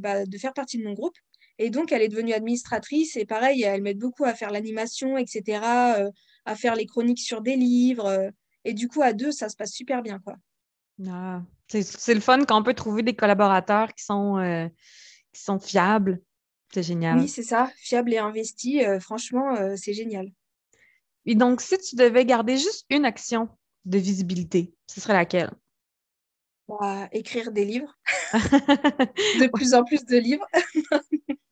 [0.00, 1.16] bah, de faire partie de mon groupe.
[1.58, 3.16] Et donc, elle est devenue administratrice.
[3.16, 5.60] Et pareil, elle m'aide beaucoup à faire l'animation, etc.,
[6.44, 8.32] à faire les chroniques sur des livres.
[8.64, 10.18] et du coup, à deux, ça se passe super bien.
[10.20, 10.36] quoi.
[11.08, 14.68] Ah, c'est le fun quand on peut trouver des collaborateurs qui sont, euh,
[15.32, 16.20] qui sont fiables.
[16.72, 17.18] C'est génial.
[17.18, 18.84] Oui, c'est ça, fiable et investi.
[18.84, 20.30] Euh, franchement, euh, c'est génial.
[21.24, 23.48] Et donc, si tu devais garder juste une action
[23.84, 25.52] de visibilité, ce serait laquelle?
[26.68, 27.96] Bah, écrire des livres.
[28.32, 30.46] de plus en plus de livres.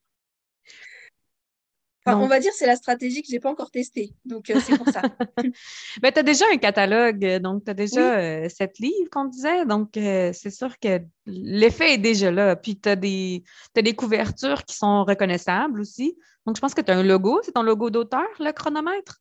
[2.07, 4.13] on va dire c'est la stratégie que je n'ai pas encore testée.
[4.25, 5.03] Donc, euh, c'est pour ça.
[6.03, 9.65] ben, tu as déjà un catalogue, donc tu as déjà euh, sept livres qu'on disait.
[9.65, 12.57] Donc, euh, c'est sûr que l'effet est déjà là.
[12.57, 13.43] Puis, tu as, des,
[13.75, 16.17] des couvertures qui sont reconnaissables aussi.
[16.47, 17.41] Donc, je pense que tu as un logo.
[17.43, 19.21] C'est ton logo d'auteur, le chronomètre?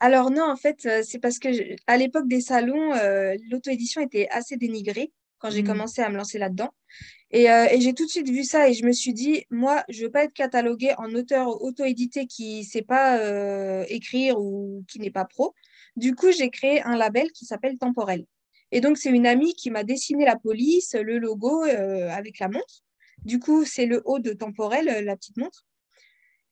[0.00, 1.48] Alors, non, en fait, c'est parce que
[1.86, 2.92] à l'époque des salons,
[3.50, 5.66] l'auto-édition était assez dénigrée quand j'ai mmh.
[5.66, 6.70] commencé à me lancer là-dedans.
[7.34, 10.00] Euh, et, j'ai tout de suite vu ça et je me suis dit, moi, je
[10.00, 14.84] ne veux pas être cataloguée en auteur auto-édité qui ne sait pas euh, écrire ou
[14.88, 15.54] qui n'est pas pro.
[15.96, 18.26] Du coup, j'ai créé un label qui s'appelle Temporel.
[18.72, 22.48] Et donc, c'est une amie qui m'a dessiné la police, le logo euh, avec la
[22.48, 22.82] montre.
[23.24, 25.64] Du coup, c'est le haut de Temporel, la petite montre.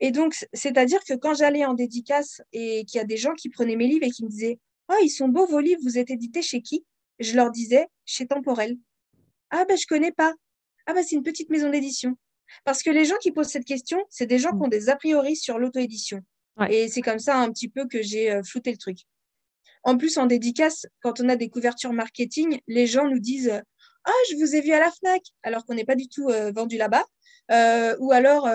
[0.00, 3.48] Et donc, c'est-à-dire que quand j'allais en dédicace et qu'il y a des gens qui
[3.48, 4.58] prenaient mes livres et qui me disaient
[4.90, 6.84] Oh, ils sont beaux vos livres, vous êtes édités chez qui?
[7.20, 8.76] Je leur disais Chez Temporel.
[9.50, 10.34] Ah, ben, je connais pas.
[10.86, 12.16] Ah bah c'est une petite maison d'édition.
[12.64, 14.96] Parce que les gens qui posent cette question, c'est des gens qui ont des a
[14.96, 16.20] priori sur l'auto-édition.
[16.70, 18.98] Et c'est comme ça un petit peu que j'ai euh, flouté le truc.
[19.82, 23.60] En plus, en dédicace, quand on a des couvertures marketing, les gens nous disent
[24.04, 26.52] Ah, je vous ai vu à la FNAC, alors qu'on n'est pas du tout euh,
[26.52, 27.04] vendu là-bas.
[27.50, 28.48] Euh, ou alors,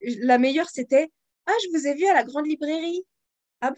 [0.00, 1.10] la meilleure, c'était
[1.46, 3.04] Ah, je vous ai vu à la grande librairie.
[3.60, 3.76] Ah bon?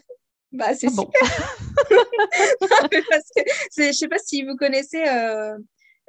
[0.51, 1.21] Bah, c'est ah super.
[3.09, 3.41] Parce que
[3.77, 5.57] je ne sais pas si vous connaissez euh,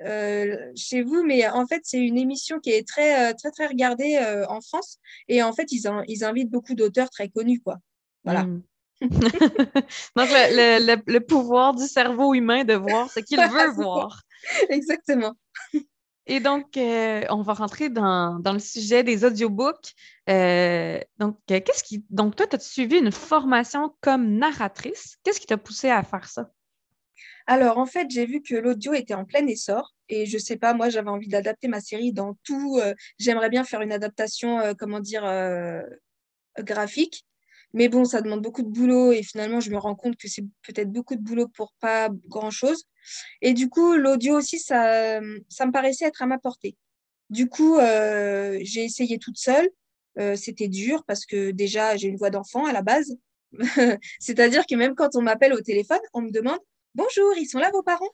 [0.00, 4.16] chez vous, mais en fait, c'est une émission qui est très, euh, très, très regardée
[4.16, 4.98] euh, en France.
[5.28, 7.78] Et en fait, ils, ils invitent beaucoup d'auteurs très connus, quoi.
[8.24, 8.44] Voilà.
[8.44, 8.62] Hmm.
[9.00, 14.22] Donc, le, le, pouvoir du cerveau humain de voir ce qu'il veut voir.
[14.68, 15.34] Exactement.
[16.26, 19.94] Et donc, on va rentrer dans, dans, le sujet des audiobooks.
[20.26, 22.04] donc, qu'est-ce qui.
[22.10, 25.16] Donc, toi, tu as suivi une formation comme narratrice?
[25.22, 26.50] Qu'est-ce qui t'a poussé à faire ça?
[27.50, 30.74] Alors, en fait, j'ai vu que l'audio était en plein essor et je sais pas,
[30.74, 32.78] moi, j'avais envie d'adapter ma série dans tout.
[32.78, 35.80] Euh, j'aimerais bien faire une adaptation, euh, comment dire, euh,
[36.58, 37.24] graphique.
[37.72, 40.44] Mais bon, ça demande beaucoup de boulot et finalement, je me rends compte que c'est
[40.62, 42.84] peut-être beaucoup de boulot pour pas grand-chose.
[43.40, 45.18] Et du coup, l'audio aussi, ça,
[45.48, 46.76] ça me paraissait être à ma portée.
[47.30, 49.68] Du coup, j'ai essayé toute seule.
[50.36, 53.16] C'était dur parce que déjà, j'ai une voix d'enfant à la base.
[54.18, 56.58] C'est-à-dire que même quand on m'appelle au téléphone, on me demande
[56.98, 58.12] bonjour, ils sont là vos parents?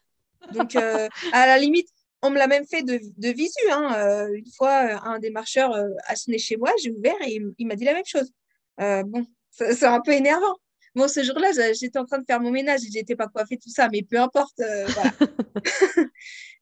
[0.52, 1.88] Donc, euh, à la limite,
[2.22, 3.70] on me l'a même fait de, visu.
[3.70, 3.94] Hein.
[3.96, 5.74] Euh, une fois, euh, un des marcheurs
[6.06, 8.30] a sonné chez moi, j'ai ouvert et il, m'a dit la même chose.
[8.78, 10.54] bon, c'est un peu énervant.
[10.94, 13.70] Bon, ce jour-là, j'étais en train de faire mon ménage et j'étais pas coiffée, tout
[13.70, 14.60] ça, mais peu importe.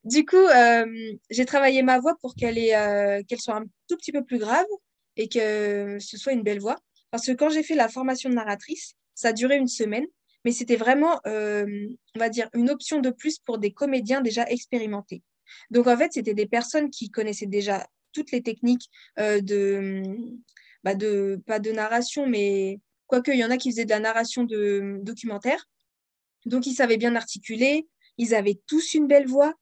[0.04, 0.46] du coup,
[1.28, 2.54] j'ai travaillé ma voix pour qu'elle
[3.26, 4.66] qu'elle soit un tout petit peu plus grave
[5.16, 6.78] et que ce soit une belle voix.
[7.10, 10.06] Parce que quand j'ai fait la formation de narratrice, ça a duré une semaine
[10.44, 14.44] mais c'était vraiment, euh, on va dire, une option de plus pour des comédiens déjà
[14.48, 15.22] expérimentés.
[15.70, 20.02] Donc, en fait, c'était des personnes qui connaissaient déjà toutes les techniques euh, de,
[20.84, 24.00] bah de, pas de narration, mais quoique, il y en a qui faisaient de la
[24.00, 25.68] narration de documentaire.
[26.46, 27.86] Donc, ils savaient bien articuler,
[28.18, 29.54] ils avaient tous une belle voix.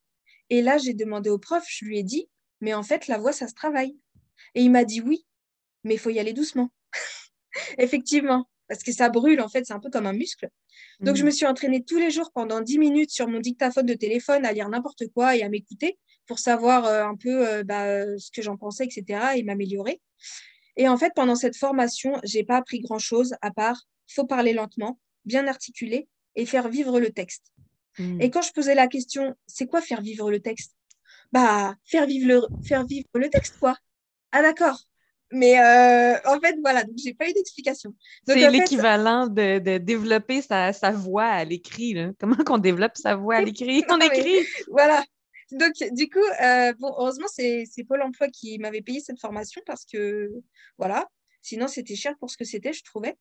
[0.49, 2.29] Et là, j'ai demandé au prof, je lui ai dit,
[2.61, 3.97] mais en fait, la voix, ça se travaille.
[4.55, 5.27] Et il m'a dit oui,
[5.85, 6.73] mais il faut y aller doucement.
[7.79, 10.49] Effectivement, parce que ça brûle, en fait, c'est un peu comme un muscle.
[11.01, 11.27] Donc, je mm.
[11.27, 14.53] me suis entraînée tous les jours pendant 10 minutes sur mon dictaphone de téléphone à
[14.53, 18.43] lire n'importe quoi et à m'écouter pour savoir euh, un peu euh, bah, ce que
[18.43, 19.21] j'en pensais, etc.
[19.35, 20.01] et m'améliorer.
[20.77, 23.83] Et en fait, pendant cette formation, j'ai pas appris grand-chose à part
[24.15, 27.53] faut parler lentement, bien articuler et faire vivre le texte.
[27.99, 28.21] Mm.
[28.21, 30.77] Et quand je posais la question, c'est quoi faire vivre le texte?
[31.33, 33.77] Bah, faire vivre le, faire vivre le texte, quoi.
[34.33, 34.81] Ah d'accord,
[35.33, 37.95] mais euh, en fait, voilà, donc j'ai pas eu d'explication.
[38.27, 41.95] C'est l'équivalent de, développer sa, voix à l'écrit.
[42.19, 43.85] Comment qu'on développe sa voix à l'écrit?
[43.89, 44.39] On écrit.
[44.69, 45.05] voilà.
[45.53, 49.85] Donc, du coup, euh, bon, heureusement, c'est Pôle emploi qui m'avait payé cette formation parce
[49.85, 50.31] que,
[50.79, 51.09] voilà,
[51.43, 53.17] sinon c'était cher pour ce que c'était, je trouvais.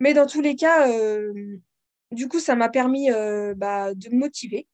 [0.00, 1.32] Mais dans tous les cas, euh,
[2.12, 3.10] du coup, ça m'a permis
[3.56, 4.66] bah, de me motiver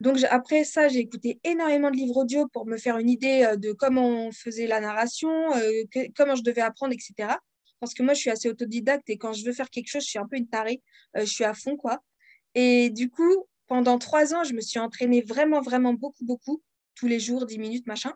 [0.00, 3.56] donc après ça, j'ai écouté énormément de livres audio pour me faire une idée euh,
[3.56, 5.82] de comment on faisait la narration, euh,
[6.16, 7.36] comment je devais apprendre, etc.
[7.80, 10.08] parce que moi, je suis assez autodidacte et quand je veux faire quelque chose, je
[10.08, 10.82] suis un peu une tarée.
[11.16, 12.02] je suis à fond, quoi.
[12.54, 16.62] Et du coup, pendant trois ans, je me suis entraînée vraiment, vraiment beaucoup, beaucoup,
[16.94, 18.12] tous les jours, dix minutes, machin.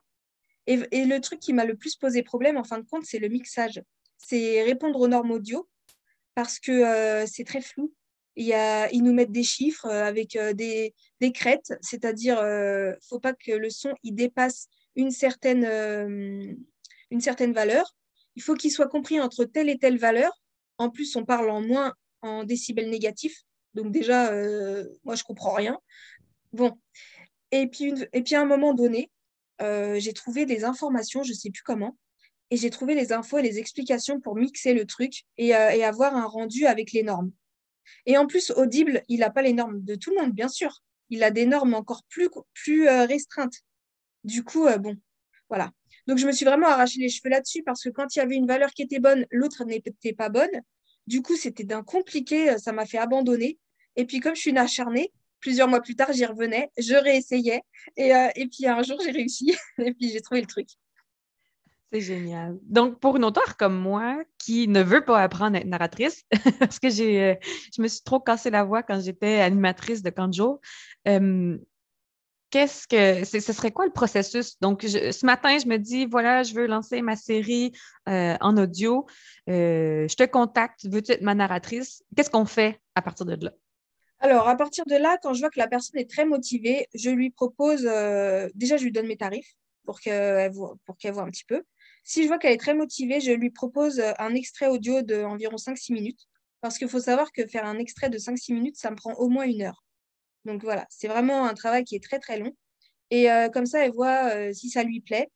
[0.66, 3.28] Et le truc qui m'a le plus posé problème, en fin de compte, c'est le
[3.28, 3.82] mixage.
[4.18, 5.68] C'est répondre aux normes audio
[6.34, 7.92] parce que c'est très flou.
[8.36, 8.54] Il
[8.92, 13.70] ils nous mettent des chiffres avec des, des crêtes, c'est-à-dire, ne faut pas que le
[13.70, 15.64] son il dépasse une certaine,
[17.10, 17.94] une certaine valeur.
[18.36, 20.32] Il faut qu'il soit compris entre telle et telle valeur.
[20.78, 23.42] En plus, on parle en moins en décibels négatifs.
[23.74, 25.78] Donc déjà, euh, moi, je comprends rien.
[26.52, 26.78] Bon.
[27.50, 29.10] Et puis, et puis à un moment donné,
[29.60, 31.98] euh, j'ai trouvé des informations, je ne sais plus comment,
[32.50, 36.16] et j'ai trouvé les infos et les explications pour mixer le truc euh, et avoir
[36.16, 37.30] un rendu avec les normes.
[38.06, 40.82] Et en plus, Audible, il n'a pas les normes de tout le monde, bien sûr.
[41.10, 43.60] Il a des normes encore plus, plus restreintes.
[44.24, 44.96] Du coup, bon,
[45.48, 45.70] voilà.
[46.06, 48.34] Donc, je me suis vraiment arraché les cheveux là-dessus parce que quand il y avait
[48.34, 50.50] une valeur qui était bonne, l'autre n'était pas bonne.
[51.06, 53.58] Du coup, c'était d'un compliqué, euh, ça m'a fait abandonner.
[53.96, 57.62] Et puis, comme je suis une acharnée, plusieurs mois plus tard, j'y revenais, je réessayais.
[57.96, 59.54] Et, euh, et puis, un jour, j'ai réussi.
[59.78, 60.68] et puis, j'ai trouvé le truc.
[61.92, 62.58] C'est génial.
[62.62, 66.24] Donc, pour une auteure comme moi, qui ne veut pas apprendre à être narratrice,
[66.58, 67.34] parce que j'ai, euh,
[67.76, 70.60] je me suis trop cassé la voix quand j'étais animatrice de Kanjo,
[72.52, 74.60] qu'est-ce que ce serait quoi le processus?
[74.60, 77.72] Donc, ce matin, je me dis, voilà, je veux lancer ma série
[78.08, 79.06] euh, en audio.
[79.48, 82.04] Euh, je te contacte, veux-tu être ma narratrice?
[82.14, 83.52] Qu'est-ce qu'on fait à partir de là?
[84.20, 87.10] Alors, à partir de là, quand je vois que la personne est très motivée, je
[87.10, 91.24] lui propose, euh, déjà, je lui donne mes tarifs pour qu'elle voit, pour qu'elle voit
[91.24, 91.64] un petit peu.
[92.04, 95.92] Si je vois qu'elle est très motivée, je lui propose un extrait audio d'environ 5-6
[95.92, 96.28] minutes.
[96.60, 99.28] Parce qu'il faut savoir que faire un extrait de 5-6 minutes, ça me prend au
[99.28, 99.84] moins une heure.
[100.44, 102.56] Donc voilà, c'est vraiment un travail qui est très très long.
[103.10, 105.28] Et euh, comme ça, elle voit euh, si ça lui plaît.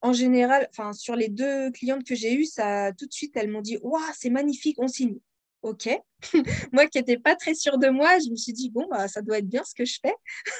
[0.00, 3.50] En général, enfin sur les deux clientes que j'ai eues, ça tout de suite elles
[3.50, 5.18] m'ont dit waouh c'est magnifique, on signe.
[5.62, 5.88] Ok.
[6.72, 9.22] moi qui n'étais pas très sûre de moi, je me suis dit bon bah ça
[9.22, 10.14] doit être bien ce que je fais.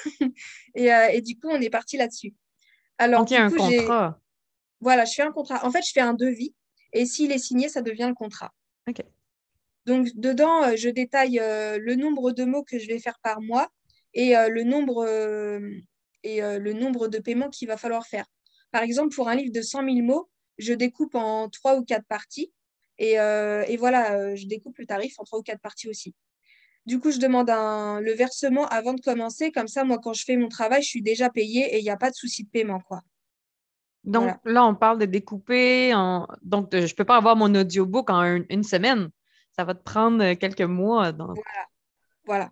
[0.75, 2.33] et, euh, et, du coup on est parti là-dessus.
[2.97, 4.19] Alors Donc, il y a un contrat.
[4.81, 5.65] Voilà, je fais un contrat.
[5.65, 6.53] En fait, je fais un devis
[6.93, 8.53] et s'il est signé, ça devient le contrat.
[8.87, 9.03] Ok.
[9.85, 13.69] Donc dedans, je détaille le nombre de mots que je vais faire par mois
[14.13, 15.59] et, euh, le, nombre, euh,
[16.23, 18.25] et euh, le nombre de paiements qu'il va falloir faire.
[18.71, 22.05] Par exemple, pour un livre de 100 000 mots, je découpe en trois ou quatre
[22.05, 22.51] parties.
[23.01, 26.13] Et, et voilà, je découpe le tarif en trois ou quatre parties aussi.
[26.85, 29.53] Du coup, je demande un, le versement avant de commencer.
[29.53, 31.89] Comme ça, moi, quand je fais mon travail, je suis déjà payée et il n'y
[31.89, 32.81] a pas de souci de paiement.
[32.81, 33.01] Quoi.
[34.03, 35.93] Donc là, on parle de découper.
[35.93, 36.27] En...
[36.41, 39.09] Donc, je ne peux pas avoir mon audiobook en une semaine.
[39.55, 41.11] Ça va te prendre quelques mois.
[41.11, 41.35] Donc...
[41.35, 41.67] Voilà.
[42.25, 42.51] Voilà.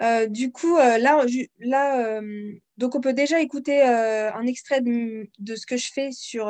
[0.00, 1.24] Euh, du coup, euh, là,
[1.58, 6.46] là euh, donc on peut déjà écouter un extrait de, ce que je fais sur,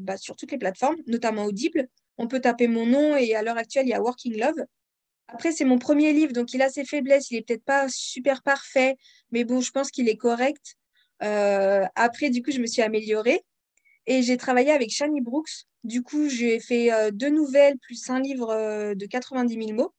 [0.00, 1.88] bah, sur toutes les plateformes, notamment Audible.
[2.18, 4.64] On peut taper mon nom et à l'heure actuelle, il y a Working Love.
[5.28, 7.30] Après, c'est mon premier livre, donc il a ses faiblesses.
[7.30, 8.96] Il n'est peut-être pas super parfait,
[9.32, 10.76] mais bon, je pense qu'il est correct.
[11.20, 13.42] Après, du coup, je me suis améliorée
[14.06, 15.66] et j'ai travaillé avec Shani Brooks.
[15.84, 19.94] Du coup, j'ai fait deux nouvelles plus un livre de 90 000 mots.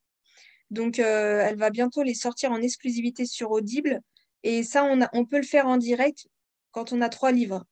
[0.70, 4.02] Donc, euh, elle va bientôt les sortir en exclusivité sur Audible.
[4.44, 6.28] Et ça, on, on peut le faire en direct
[6.72, 7.64] quand on a trois livres.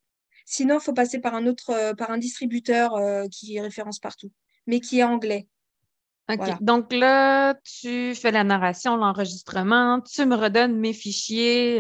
[0.46, 4.32] Sinon, il faut passer par un autre, euh, par un distributeur euh, qui référence partout,
[4.68, 5.48] mais qui est anglais.
[6.30, 6.62] OK.
[6.62, 11.78] Donc là, tu fais la narration, l'enregistrement, tu me redonnes mes fichiers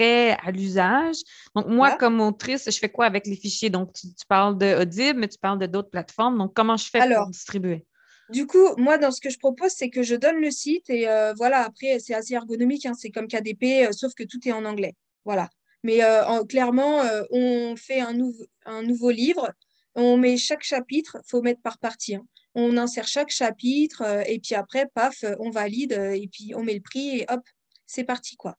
[0.00, 1.16] à l'usage.
[1.54, 3.70] Donc, moi, comme autrice, je fais quoi avec les fichiers?
[3.70, 6.38] Donc, tu, parles de Audible, mais tu parles de d'autres plateformes.
[6.38, 7.84] Donc, comment je fais pour distribuer?
[8.30, 11.08] Du coup, moi, dans ce que je propose, c'est que je donne le site et
[11.08, 14.52] euh, voilà, après, c'est assez ergonomique, hein, c'est comme KDP, euh, sauf que tout est
[14.52, 14.94] en anglais.
[15.24, 15.50] Voilà.
[15.82, 18.16] Mais euh, clairement, on fait un,
[18.64, 19.52] un, nouveau livre,
[19.94, 22.14] on met chaque chapitre, il faut mettre par partie.
[22.14, 22.26] Hein.
[22.54, 26.80] On insère chaque chapitre et puis après, paf, on valide et puis on met le
[26.80, 27.42] prix et hop,
[27.86, 28.36] c'est parti.
[28.36, 28.56] quoi.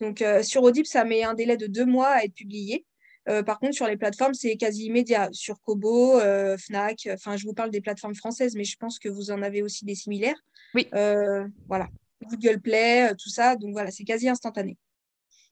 [0.00, 2.86] Donc, sur Audible, ça met un délai de deux mois à être publié.
[3.28, 5.28] Euh, par contre, sur les plateformes, c'est quasi immédiat.
[5.32, 9.08] Sur Kobo, euh, Fnac, enfin, je vous parle des plateformes françaises, mais je pense que
[9.08, 10.38] vous en avez aussi des similaires.
[10.74, 10.88] Oui.
[10.94, 11.88] Euh, voilà.
[12.22, 13.56] Google Play, tout ça.
[13.56, 14.76] Donc voilà, c'est quasi instantané.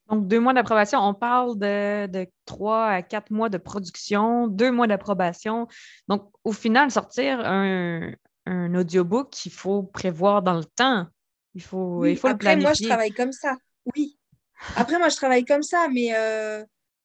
[0.09, 4.87] Donc, deux mois d'approbation, on parle de, trois à quatre mois de production, deux mois
[4.87, 5.69] d'approbation.
[6.09, 8.15] Donc, au final, sortir un,
[8.75, 11.07] audiobook, il faut prévoir dans le temps.
[11.55, 13.57] Il faut, il faut Après, moi, je travaille comme ça.
[13.95, 14.18] Oui.
[14.77, 16.13] Après, moi, je travaille comme ça, mais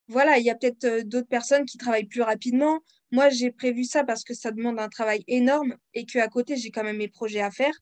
[0.07, 2.79] voilà, il y a peut-être euh, d'autres personnes qui travaillent plus rapidement.
[3.11, 6.71] Moi, j'ai prévu ça parce que ça demande un travail énorme et qu'à côté, j'ai
[6.71, 7.73] quand même mes projets à faire.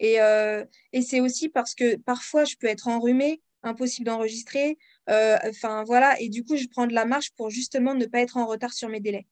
[0.00, 4.78] Et, euh, et c'est aussi parce que parfois, je peux être enrhumée, impossible d'enregistrer.
[5.08, 6.20] Euh, enfin, voilà.
[6.20, 8.72] Et du coup, je prends de la marche pour justement ne pas être en retard
[8.72, 9.26] sur mes délais.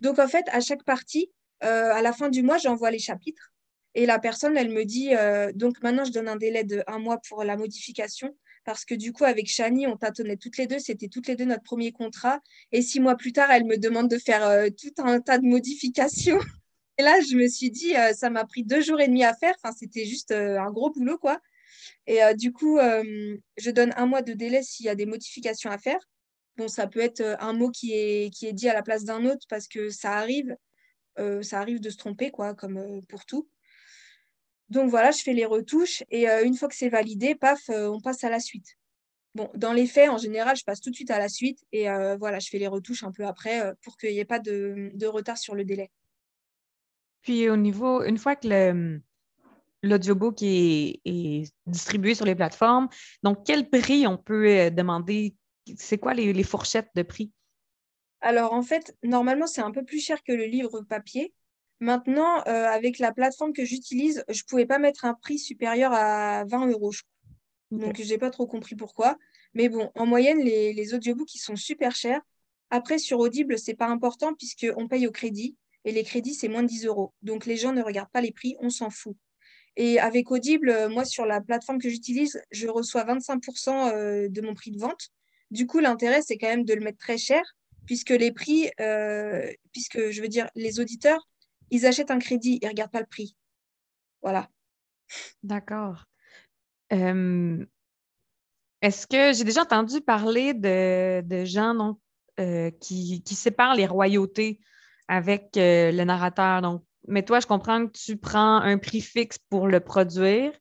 [0.00, 1.30] Donc, en fait, à chaque partie,
[1.60, 3.52] à la fin du mois, j'envoie les chapitres.
[3.96, 5.10] Et la personne, elle me dit,
[5.54, 8.36] donc maintenant, je donne un délai de un mois pour la modification
[8.66, 10.80] parce que du coup, avec Shani, on tâtonnait toutes les deux.
[10.80, 12.40] C'était toutes les deux notre premier contrat.
[12.72, 15.46] Et six mois plus tard, elle me demande de faire euh, tout un tas de
[15.46, 16.40] modifications.
[16.98, 19.34] Et là, je me suis dit, euh, ça m'a pris deux jours et demi à
[19.34, 19.54] faire.
[19.62, 21.40] Enfin, c'était juste euh, un gros boulot, quoi.
[22.08, 25.78] Et du coup, je donne un mois de délai s'il y a des modifications à
[25.78, 25.98] faire.
[26.56, 29.24] Bon, ça peut être un mot qui est, qui est dit à la place d'un
[29.26, 30.56] autre parce que ça arrive.
[31.42, 33.48] ça arrive de se tromper, quoi, comme pour tout.
[34.68, 37.88] Donc voilà, je fais les retouches et euh, une fois que c'est validé, paf, euh,
[37.88, 38.76] on passe à la suite.
[39.34, 41.88] Bon, dans les faits, en général, je passe tout de suite à la suite et
[41.88, 45.06] euh, voilà, je fais les retouches un peu après pour qu'il n'y ait pas de,
[45.06, 45.90] retard sur le délai.
[47.22, 48.98] Puis au niveau, une fois que
[49.82, 52.88] l'audiobook est, est, distribué sur les plateformes,
[53.22, 55.34] donc quel prix on peut demander?
[55.76, 57.30] C'est quoi les, les fourchettes de prix?
[58.20, 61.34] Alors en fait, normalement, c'est un peu plus cher que le livre papier.
[61.80, 65.92] Maintenant, euh, avec la plateforme que j'utilise, je ne pouvais pas mettre un prix supérieur
[65.92, 66.92] à 20 euros.
[67.70, 69.18] Donc, je n'ai pas trop compris pourquoi.
[69.52, 72.20] Mais bon, en moyenne, les, les audiobooks, ils sont super chers.
[72.70, 75.56] Après, sur Audible, ce n'est pas important puisqu'on paye au crédit.
[75.84, 77.12] Et les crédits, c'est moins de 10 euros.
[77.22, 79.16] Donc, les gens ne regardent pas les prix, on s'en fout.
[79.76, 84.40] Et avec Audible, euh, moi, sur la plateforme que j'utilise, je reçois 25% euh, de
[84.40, 85.10] mon prix de vente.
[85.50, 87.42] Du coup, l'intérêt, c'est quand même de le mettre très cher,
[87.84, 88.68] puisque les prix,
[89.70, 91.24] puisque je veux dire, les auditeurs,
[91.70, 93.36] ils achètent un crédit, ils ne regardent pas le prix.
[94.22, 94.48] Voilà.
[95.42, 96.04] D'accord.
[98.82, 101.98] Est-ce que j'ai déjà entendu parler de, gens
[102.38, 104.60] euh, qui, séparent les royautés
[105.08, 106.62] avec euh, le narrateur?
[106.62, 110.52] Donc, mais toi, je comprends que tu prends un prix fixe pour le produire,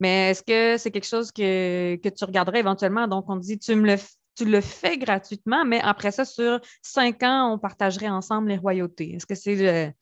[0.00, 3.08] mais est-ce que c'est quelque chose que, tu regarderais éventuellement?
[3.08, 3.96] Donc, on dit, tu me le
[4.36, 9.14] tu le fais gratuitement, mais après ça, sur cinq ans, on partagerait ensemble les royautés.
[9.14, 9.94] Est-ce que c'est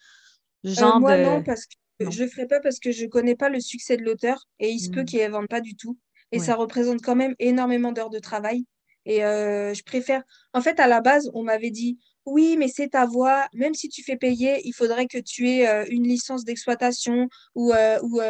[0.65, 3.49] euh, moi, non, parce que je ne ferai pas parce que je ne connais pas
[3.49, 5.07] le succès de l'auteur et il se peut hmm.
[5.07, 5.99] qu'il ne vende pas du tout.
[6.35, 8.65] Et ça représente quand même énormément d'heures de travail.
[9.05, 10.23] Et euh, je préfère.
[10.55, 13.49] En fait, à la base, on m'avait dit oui, mais c'est ta voix.
[13.53, 17.75] Même si tu fais payer, il faudrait que tu aies euh, une licence d'exploitation ou,
[18.03, 18.21] ou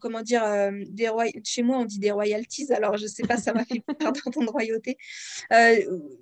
[0.00, 0.42] comment dire,
[0.88, 1.08] des
[1.44, 2.72] chez moi, on dit des royalties.
[2.72, 4.96] Alors, je ne sais pas, ça m'a fait peur d'entendre royauté.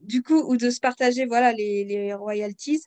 [0.03, 2.85] du coup, ou de se partager voilà, les, les royalties.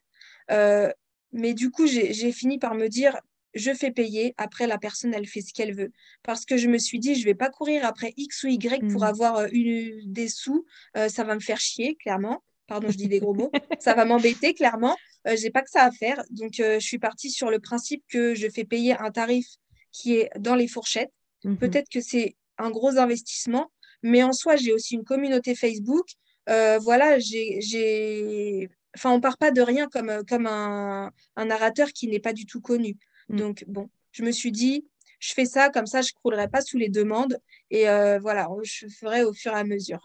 [1.33, 3.19] Mais du coup, j'ai fini par me dire,
[3.53, 5.91] je fais payer, après la personne, elle fait ce qu'elle veut.
[6.23, 8.87] Parce que je me suis dit, je ne vais pas courir après X ou Y
[8.91, 9.05] pour mmh.
[9.05, 10.65] avoir euh, une, des sous,
[10.97, 12.43] euh, ça va me faire chier, clairement.
[12.67, 13.51] Pardon, je dis des gros mots.
[13.79, 14.95] ça va m'embêter, clairement.
[15.27, 16.23] Euh, je n'ai pas que ça à faire.
[16.29, 19.47] Donc, je suis partie sur le principe que je fais payer un tarif
[19.91, 21.11] qui est dans les fourchettes.
[21.43, 23.71] Mmh Peut-être que c'est un gros investissement,
[24.01, 26.05] mais en soi, j'ai aussi une communauté Facebook.
[26.47, 32.19] voilà, j'ai enfin, on part pas de rien comme, euh, comme un, narrateur qui n'est
[32.19, 32.97] pas du tout connu.
[33.29, 33.37] Mm.
[33.37, 34.85] Donc, bon, je me suis dit,
[35.19, 37.37] je fais ça, comme ça, je ne croulerai pas sous les demandes.
[37.69, 40.03] Et euh, voilà, je ferai au fur et à mesure.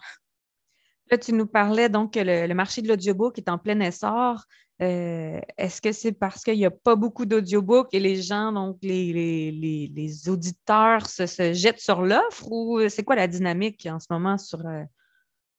[1.11, 4.43] Là, tu nous parlais donc que le, marché de l'audiobook est en plein essor.
[4.81, 8.77] Euh, est-ce que c'est parce qu'il n'y a pas beaucoup d'audiobooks et les gens, donc
[8.81, 9.11] les,
[9.51, 14.37] les, auditeurs se, se, jettent sur l'offre ou c'est quoi la dynamique en ce moment
[14.37, 14.63] sur,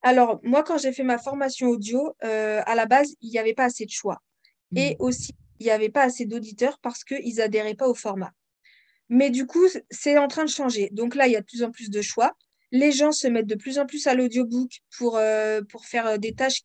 [0.02, 3.54] alors, moi, quand j'ai fait ma formation audio, euh, à la base, il n'y avait
[3.54, 4.22] pas assez de choix.
[4.74, 4.96] Et hmm.
[5.00, 8.32] aussi, il n'y avait pas assez d'auditeurs parce qu'ils n'adhéraient pas au format.
[9.08, 10.88] Mais du coup, c'est en train de changer.
[10.92, 12.32] Donc là, il y a de plus en plus de choix.
[12.72, 16.16] Les gens se mettent de plus en plus à l'audiobook pour, euh, pour faire euh,
[16.16, 16.62] des tâches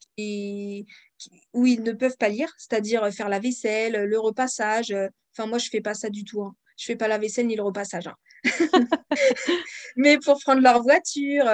[1.54, 4.96] où ils ne peuvent pas lire, c'est-à-dire faire la vaisselle, le repassage.
[5.34, 6.44] Enfin, moi, je ne fais pas ça du tout.
[6.44, 6.56] Hein.
[6.78, 8.08] Je ne fais pas la vaisselle ni le repassage.
[8.08, 8.16] Hein.
[9.96, 11.50] Mais pour prendre leur voiture,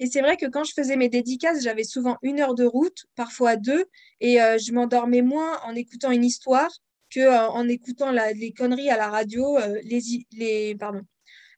[0.00, 3.06] et c'est vrai que quand je faisais mes dédicaces, j'avais souvent une heure de route,
[3.14, 3.84] parfois deux,
[4.20, 6.70] et euh, je m'endormais moins en écoutant une histoire
[7.10, 10.00] que euh, en écoutant les conneries à la radio, euh, les,
[10.32, 11.02] les, pardon,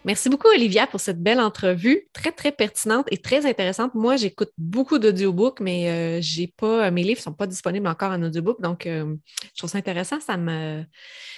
[0.07, 3.93] Merci beaucoup, Olivia, pour cette belle entrevue, très, très pertinente et très intéressante.
[3.93, 8.13] Moi, j'écoute beaucoup d'audiobooks, mais euh, j'ai pas, mes livres ne sont pas disponibles encore
[8.13, 9.17] en audiobook, donc euh,
[9.53, 10.21] je trouve ça intéressant.
[10.21, 10.85] Ça me,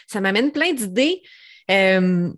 [0.05, 1.23] ça m'amène plein d'idées.
[1.71, 2.31] Euh,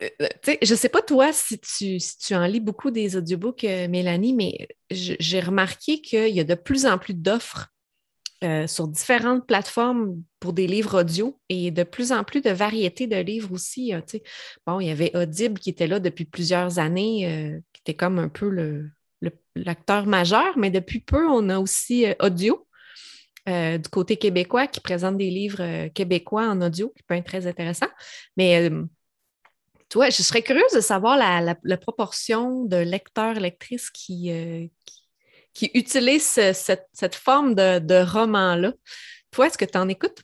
[0.00, 4.32] je ne sais pas toi si tu, si tu en lis beaucoup des audiobooks, Mélanie,
[4.32, 7.68] mais j'ai remarqué qu'il y a de plus en plus d'offres
[8.42, 13.06] euh, sur différentes plateformes pour des livres audio et de plus en plus de variétés
[13.06, 13.92] de livres aussi.
[13.92, 14.00] Euh,
[14.66, 18.18] bon, il y avait Audible qui était là depuis plusieurs années, euh, qui était comme
[18.18, 18.82] un peu
[19.54, 22.66] l'acteur majeur, mais depuis peu, on a aussi Audio.
[23.46, 27.88] du côté québécois qui présente des livres québécois en audio, qui peut être très intéressant.
[28.38, 28.70] Mais
[29.90, 34.30] toi, je serais curieuse de savoir la, proportion de lecteurs, lectrices qui
[35.74, 38.72] utilisent cette, forme de, roman-là.
[39.30, 40.22] Toi, est-ce que tu en écoutes?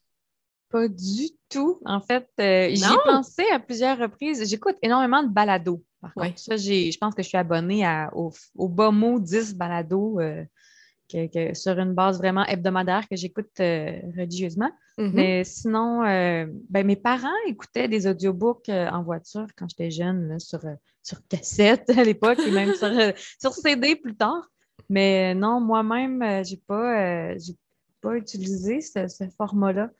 [0.71, 1.81] Pas du tout.
[1.85, 4.49] En fait, euh, j'y ai pensé à plusieurs reprises.
[4.49, 5.83] J'écoute énormément de balados.
[6.01, 10.21] Par contre, ça, je pense que je suis abonnée au, au, bas mot 10 balados
[10.21, 10.45] euh,
[11.55, 14.71] sur une base vraiment hebdomadaire que j'écoute euh, religieusement.
[14.99, 15.11] Mm-hmm.
[15.13, 20.61] Mais sinon, ben, mes parents écoutaient des audiobooks en voiture quand j'étais jeune, sur,
[21.03, 22.91] sur cassette à l'époque et même sur,
[23.41, 24.49] sur CD plus tard.
[24.89, 27.39] Mais non, moi-même, euh, je n'ai pas, euh,
[28.01, 29.91] pas utilisé ce, format-là.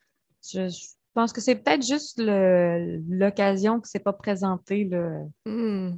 [0.43, 0.69] Je,
[1.13, 4.85] pense que c'est peut-être juste l'occasion que ce n'est pas présenté.
[5.45, 5.97] Hmm.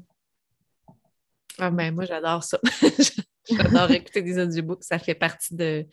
[1.57, 2.57] Ah ben, moi, j'adore ça.
[3.49, 4.83] j'adore écouter des audiobooks.
[4.83, 5.85] Ça fait partie de,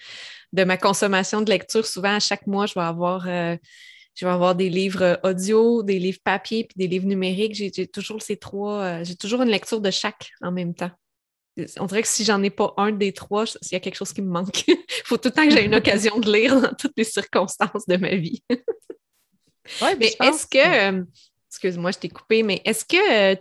[0.52, 1.84] ma consommation de lecture.
[1.84, 3.26] Souvent, à chaque mois, je vais avoir.
[3.28, 3.56] Euh,
[4.14, 7.54] je vais avoir des livres audio, des livres papier, puis des livres numériques.
[7.54, 10.90] J'ai toujours ces trois, j'ai toujours une lecture de chaque en même temps
[11.78, 14.12] on dirait que si j'en ai pas un des trois, il y a quelque chose
[14.12, 14.66] qui me manque.
[14.68, 17.86] Il faut tout le temps que j'ai une occasion de lire dans toutes les circonstances
[17.86, 18.42] de ma vie.
[19.98, 21.04] mais est-ce que, euh,
[21.50, 23.36] excuse-moi, je t'ai coupé, mais est-ce que euh,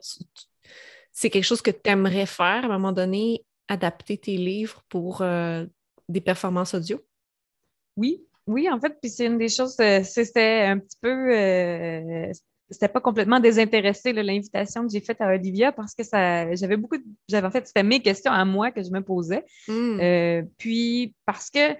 [1.11, 5.21] c'est quelque chose que tu aimerais faire à un moment donné, adapter tes livres pour
[5.21, 5.65] euh,
[6.07, 7.01] des performances audio?
[7.97, 12.31] Oui, oui, en fait, puis c'est une des choses, c'était un petit peu
[12.69, 16.97] c'était pas complètement désintéressé l'invitation que j'ai faite à Olivia parce que ça j'avais beaucoup
[17.29, 19.99] j'avais en fait c'était mes questions à moi que je me posais hmm.
[19.99, 21.75] euh, puis parce que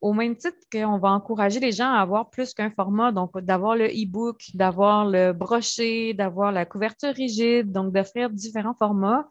[0.00, 3.76] au même titre qu'on va encourager les gens à avoir plus qu'un format donc d'avoir
[3.76, 9.28] le e-book d'avoir le broché d'avoir la couverture rigide donc d'offrir différents formats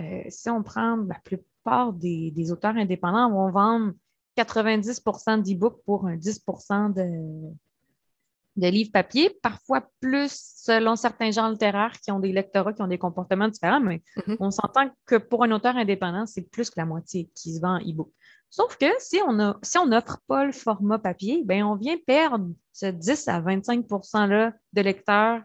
[0.00, 3.92] euh, si on prend la plupart des, des auteurs indépendants vont vendre
[4.36, 7.50] 90% d'e-book pour un 10% de
[8.56, 12.88] de livres papier, parfois plus selon certains genres littéraires qui ont des lectorats qui ont
[12.88, 14.36] des comportements différents, mais mm-hmm.
[14.40, 17.76] on s'entend que pour un auteur indépendant, c'est plus que la moitié qui se vend
[17.76, 18.10] en e-book.
[18.50, 22.86] Sauf que si on si n'offre pas le format papier, ben on vient perdre ce
[22.86, 25.42] 10 à 25% là de lecteurs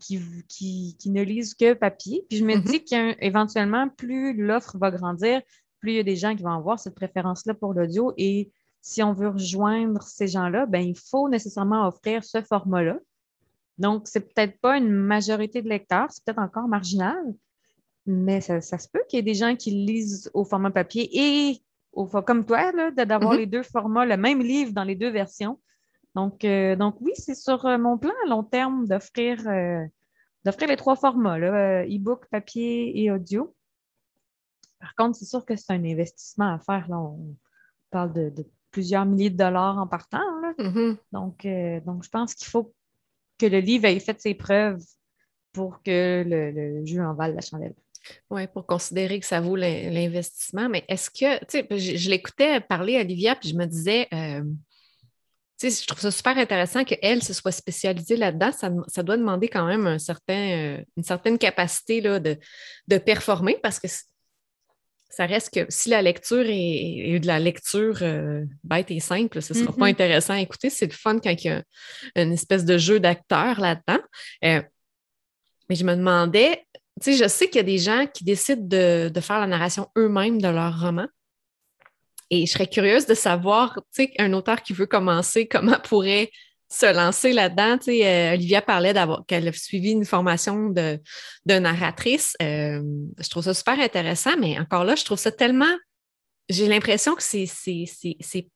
[0.00, 2.24] qui, qui, ne lisent que papier.
[2.28, 2.64] Puis je me mm-hmm.
[2.64, 5.40] dis qu'éventuellement, plus l'offre va grandir,
[5.78, 8.50] plus il y a des gens qui vont avoir cette préférence-là pour l'audio et
[8.82, 12.98] si on veut rejoindre ces gens-là, ben, il faut nécessairement offrir ce format-là.
[13.78, 17.22] Donc, ce n'est peut-être pas une majorité de lecteurs, c'est peut-être encore marginal,
[18.06, 21.62] mais ça, se peut qu'il y ait des gens qui lisent au format papier et
[21.92, 23.38] au, comme toi, d'avoir mm-hmm.
[23.38, 25.58] les deux formats, le même livre dans les deux versions.
[26.14, 29.84] Donc, euh, donc oui, c'est sur euh, mon plan à long terme d'offrir euh,
[30.44, 33.54] d'offrir les trois formats, e-book, papier et audio.
[34.80, 36.88] Par contre, c'est sûr que c'est un investissement à faire.
[36.88, 36.98] Là.
[36.98, 37.36] On
[37.90, 40.22] parle de plusieurs milliers de dollars en partant.
[40.58, 40.96] Mm-hmm.
[41.12, 42.74] donc, euh, donc, je pense qu'il faut
[43.38, 44.82] que le livre ait fait ses preuves
[45.52, 47.74] pour que le, jeu en vale la chandelle.
[48.30, 50.68] Oui, pour considérer que ça vaut l'investissement.
[50.68, 54.42] Mais est-ce que, tu sais, je, l'écoutais parler à Olivia, puis je me disais, euh,
[55.58, 58.52] tu sais, je trouve ça super intéressant qu'elle se soit spécialisée là-dedans.
[58.52, 62.38] Ça, doit demander quand même un certain, euh, une certaine capacité là, de,
[62.88, 63.88] de performer parce que
[65.10, 69.52] ça reste que si la lecture est, de la lecture euh, bête et simple, ce
[69.52, 69.90] ne sera pas mm-hmm.
[69.90, 70.70] intéressant à écouter.
[70.70, 71.62] C'est le fun quand il y a
[72.14, 74.02] une espèce de jeu d'acteur là-dedans.
[74.44, 74.62] Euh,
[75.68, 76.64] Mais je me demandais,
[77.02, 79.48] tu sais, je sais qu'il y a des gens qui décident de, de faire la
[79.48, 81.06] narration eux-mêmes de leur roman.
[82.30, 86.30] Et je serais curieuse de savoir, tu sais, un auteur qui veut commencer, comment pourrait
[86.70, 87.78] se lancer là-dedans.
[87.78, 91.00] Tu sais, euh, Olivia parlait d'avoir qu'elle a suivi une formation de,
[91.44, 92.36] de narratrice.
[92.40, 92.80] Euh,
[93.18, 95.76] je trouve ça super intéressant, mais encore là, je trouve ça tellement.
[96.48, 98.48] J'ai l'impression que c'est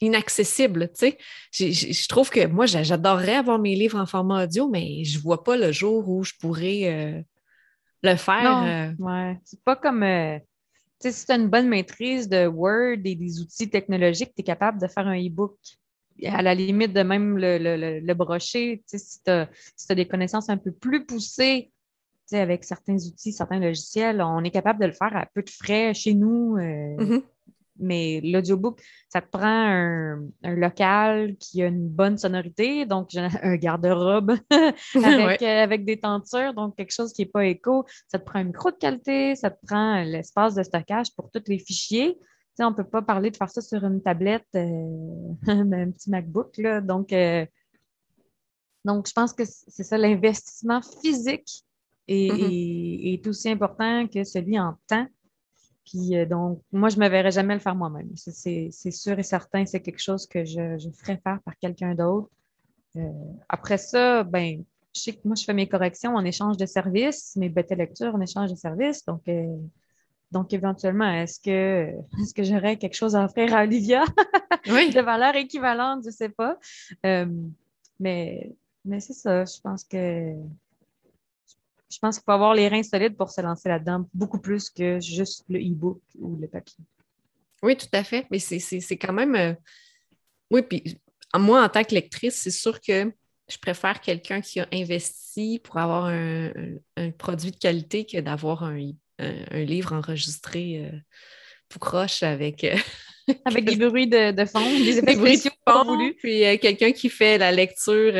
[0.00, 0.90] inaccessible.
[0.98, 1.16] Tu
[1.50, 1.72] sais.
[1.72, 5.42] Je trouve que moi, j'adorerais avoir mes livres en format audio, mais je ne vois
[5.42, 7.22] pas le jour où je pourrais euh,
[8.02, 8.96] le faire.
[8.98, 9.38] Non, ouais.
[9.44, 10.04] C'est pas comme
[11.10, 14.80] si tu as une bonne maîtrise de Word et des outils technologiques, tu es capable
[14.80, 15.56] de faire un e-book.
[16.24, 19.48] À la limite de même le, le, le, brocher, si tu as,
[19.94, 21.72] des connaissances un peu plus poussées
[22.32, 25.92] avec certains outils, certains logiciels, on est capable de le faire à peu de frais
[25.94, 26.56] chez nous.
[26.56, 27.22] Euh, mm-hmm.
[27.78, 33.10] Mais l'audiobook, ça te prend un, local qui a une bonne sonorité, donc
[33.42, 34.36] un garde-robe
[34.94, 37.84] avec, euh, avec, des tentures, donc quelque chose qui n'est pas écho.
[38.08, 41.42] Ça te prend un micro de qualité, ça te prend l'espace de stockage pour tous
[41.48, 42.18] les fichiers.
[42.60, 46.56] On ne peut pas parler de faire ça sur une tablette, euh, un petit MacBook.
[46.58, 46.80] Là.
[46.80, 47.46] Donc, euh,
[48.84, 51.64] donc, je pense que c'est ça, l'investissement physique
[52.08, 53.14] mm-hmm.
[53.14, 55.06] est, aussi important que celui en temps.
[55.84, 58.10] Puis euh, donc, moi, je ne me verrais jamais le faire moi-même.
[58.16, 62.28] C'est sûr et certain, c'est quelque chose que je, je ferais faire par quelqu'un d'autre.
[63.48, 64.62] Après ça, ben,
[64.94, 68.14] je sais que moi, je fais mes corrections en échange de services, mes bêtes lectures
[68.14, 69.04] en échange de services.
[69.06, 69.22] Donc,
[70.32, 74.04] donc éventuellement, est-ce que, est que j'aurais quelque chose à offrir à Olivia?
[74.66, 76.02] De valeur équivalente?
[76.02, 76.58] Je ne sais pas.
[78.00, 78.50] mais
[78.84, 80.34] mais c'est ça, je pense que
[81.92, 84.98] je pense qu'il faut avoir les reins solides pour se lancer là-dedans, beaucoup plus que
[84.98, 86.82] juste le e-book ou le papier.
[87.62, 88.26] Oui, tout à fait.
[88.30, 89.34] Mais c'est quand même.
[89.34, 89.54] Euh,
[90.50, 91.00] oui, puis
[91.38, 93.12] moi, en tant que lectrice, c'est sûr que
[93.48, 98.90] je préfère quelqu'un qui a investi pour avoir un, produit de qualité que d'avoir un,
[99.50, 100.98] livre enregistré euh,
[101.68, 102.64] tout croche avec.
[102.64, 102.76] Euh,
[103.44, 107.52] avec des bruits de, fond, des effets bruits de fond, puis quelqu'un qui fait la
[107.52, 108.12] lecture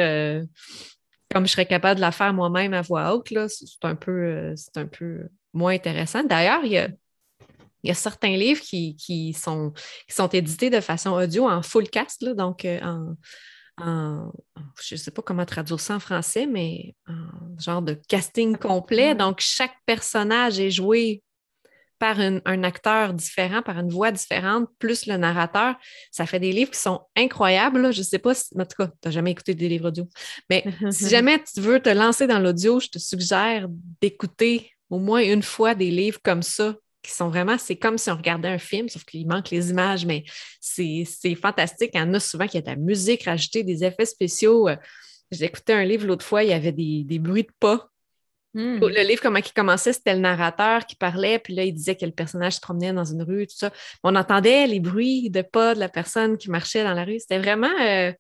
[1.32, 4.54] comme je serais capable de la faire moi-même à voix haute, c'est un, peu, euh,
[4.76, 6.22] un peu moins intéressant.
[6.22, 9.72] D'ailleurs, il y a, certains livres qui, sont,
[10.08, 13.16] qui sont édités de façon audio en full cast, donc euh, en,
[13.78, 19.14] je ne sais pas comment traduire ça en français, mais en genre de casting complet.
[19.14, 21.22] Donc, chaque personnage est joué
[21.98, 25.76] par un acteur différent, par une voix différente, plus le narrateur.
[26.10, 27.92] Ça fait des livres qui sont incroyables.
[27.92, 30.08] Je ne sais pas si, en tout cas, tu n'as jamais écouté des livres audio.
[30.50, 33.68] Mais si jamais tu veux te lancer dans l'audio, je te suggère
[34.00, 38.10] d'écouter au moins une fois des livres comme ça qui sont vraiment, c'est comme si
[38.10, 40.24] on regardait un film, sauf qu'il manque les images, mais
[40.60, 41.90] c'est fantastique.
[41.94, 44.68] Il y en a souvent qui a de la musique rajoutée, des effets spéciaux.
[45.30, 47.92] J'ai écouté un livre l'autre fois, il y avait des, des bruits de pas
[48.54, 48.80] Hmm.
[48.80, 52.04] Le livre, comment il commençait, c'était le narrateur qui parlait, puis là, il disait que
[52.04, 53.72] le personnage se promenait dans une rue, tout ça.
[54.02, 57.18] On entendait les bruits de pas de la personne qui marchait dans la rue.
[57.18, 57.72] C'était vraiment.
[57.80, 58.12] Euh,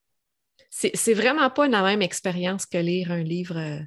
[0.70, 3.80] c'est vraiment pas la même expérience que lire un livre euh,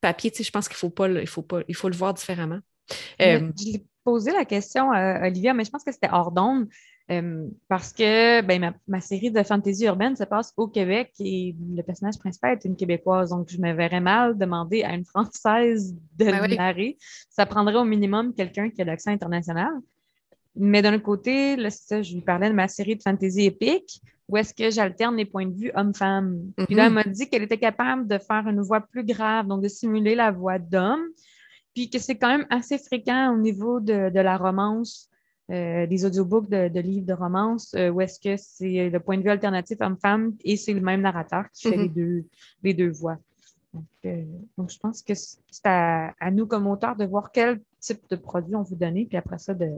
[0.00, 0.30] papier.
[0.30, 2.60] Tu sais, je pense qu'il faut pas, il faut pas, il faut le voir différemment.
[3.20, 3.50] Euh,
[4.04, 6.68] posé la question à Olivia, mais je pense que c'était hors d'onde.
[7.10, 11.82] Euh, parce que ben, ma, série de fantasy urbaine se passe au Québec et le
[11.82, 13.30] personnage principal est une Québécoise.
[13.30, 16.96] Donc, je me verrais mal demander à une Française de ben le narrer.
[17.28, 19.72] Ça prendrait au minimum quelqu'un qui a l'accent international.
[20.56, 24.00] Mais d'un autre côté, là, ça, je lui parlais de ma série de fantasy épique
[24.28, 26.52] où est-ce que j'alterne les points de vue homme-femme.
[26.66, 29.62] Puis là, elle m'a dit qu'elle était capable de faire une voix plus grave, donc
[29.62, 31.04] de simuler la voix d'homme,
[31.74, 35.10] puis que c'est quand même assez fréquent au niveau de, de la romance
[35.50, 39.22] euh, des audiobooks de, livres de romance euh, où est-ce que c'est le point de
[39.22, 41.94] vue alternatif homme-femme et c'est le même narrateur qui fait les, mhm.
[41.94, 42.24] deux,
[42.62, 43.18] les deux voix.
[43.74, 44.24] Donc, euh,
[44.66, 48.62] je pense que c'est à, nous comme auteurs de voir quel type de produit on
[48.62, 49.68] veut donner, puis après ça, de,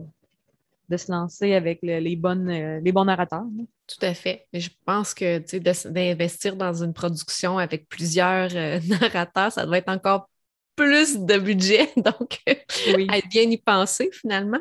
[0.88, 3.46] de se lancer avec les, bonnes, les bons narrateurs.
[3.88, 4.46] Tout à fait.
[4.52, 8.50] je pense que d'investir dans une production avec plusieurs
[9.00, 10.28] narrateurs, ça doit être encore
[10.76, 12.40] plus de budget, donc
[12.94, 13.06] oui.
[13.10, 14.60] à bien y penser finalement.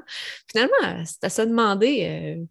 [0.49, 2.45] Finalement, c'est à se demander euh,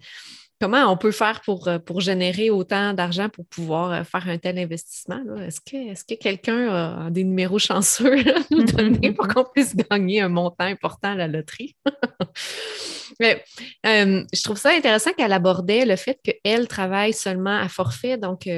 [0.61, 4.39] comment on peut faire pour, euh, pour générer autant d'argent pour pouvoir euh, faire un
[4.39, 5.21] tel investissement.
[5.41, 9.75] Est-ce que, est que quelqu'un a des numéros chanceux à nous donner pour qu'on puisse
[9.75, 11.75] gagner un montant important à la loterie?
[13.21, 13.45] Mais,
[13.85, 18.49] je trouve ça intéressant qu'elle abordait le fait qu'elle travaille seulement à forfait, donc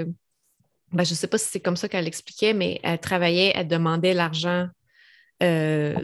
[0.92, 3.68] ben, je ne sais pas si c'est comme ça qu'elle expliquait, mais elle travaillait, elle
[3.68, 4.68] demandait l'argent
[5.42, 5.94] euh,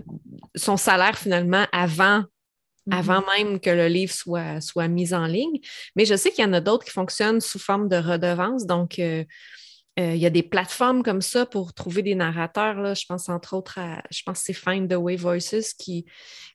[0.55, 2.93] son salaire finalement avant mm-hmm.
[2.93, 5.61] avant même que le livre soit, soit mis en ligne.
[5.97, 8.66] Mais je sais qu'il y en a d'autres qui fonctionnent sous forme de redevance.
[8.66, 9.24] Donc, euh,
[9.99, 12.74] il y a des plateformes comme ça pour trouver des narrateurs.
[12.80, 12.95] Là.
[12.95, 16.07] Je pense entre autres à, je pense c'est Find the Way Voices qui,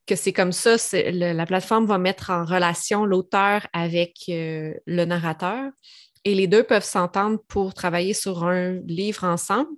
[0.07, 0.75] que c'est comme ça.
[0.93, 5.71] la plateforme va mettre en relation l'auteur avec le narrateur
[6.28, 9.78] et les deux peuvent s'entendre pour travailler sur un livre ensemble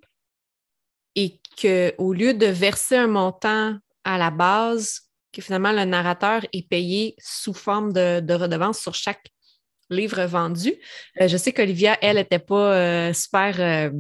[1.16, 5.02] et qu'au lieu de verser un montant à la base,
[5.32, 9.32] que finalement le narrateur est payé sous forme de, de redevance sur chaque
[9.90, 10.74] livre vendu.
[11.20, 13.92] Euh, je sais qu'Olivia, elle, n'était pas euh, super euh,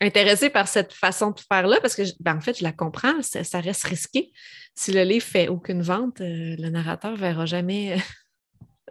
[0.00, 3.60] intéressée par cette façon de faire-là parce que, ben, en fait, je la comprends, ça,
[3.60, 4.32] reste risqué.
[4.74, 7.96] Si le livre fait aucune vente, le narrateur ne verra jamais,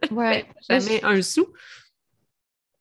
[0.11, 0.45] ouais.
[0.69, 1.47] jamais un sou.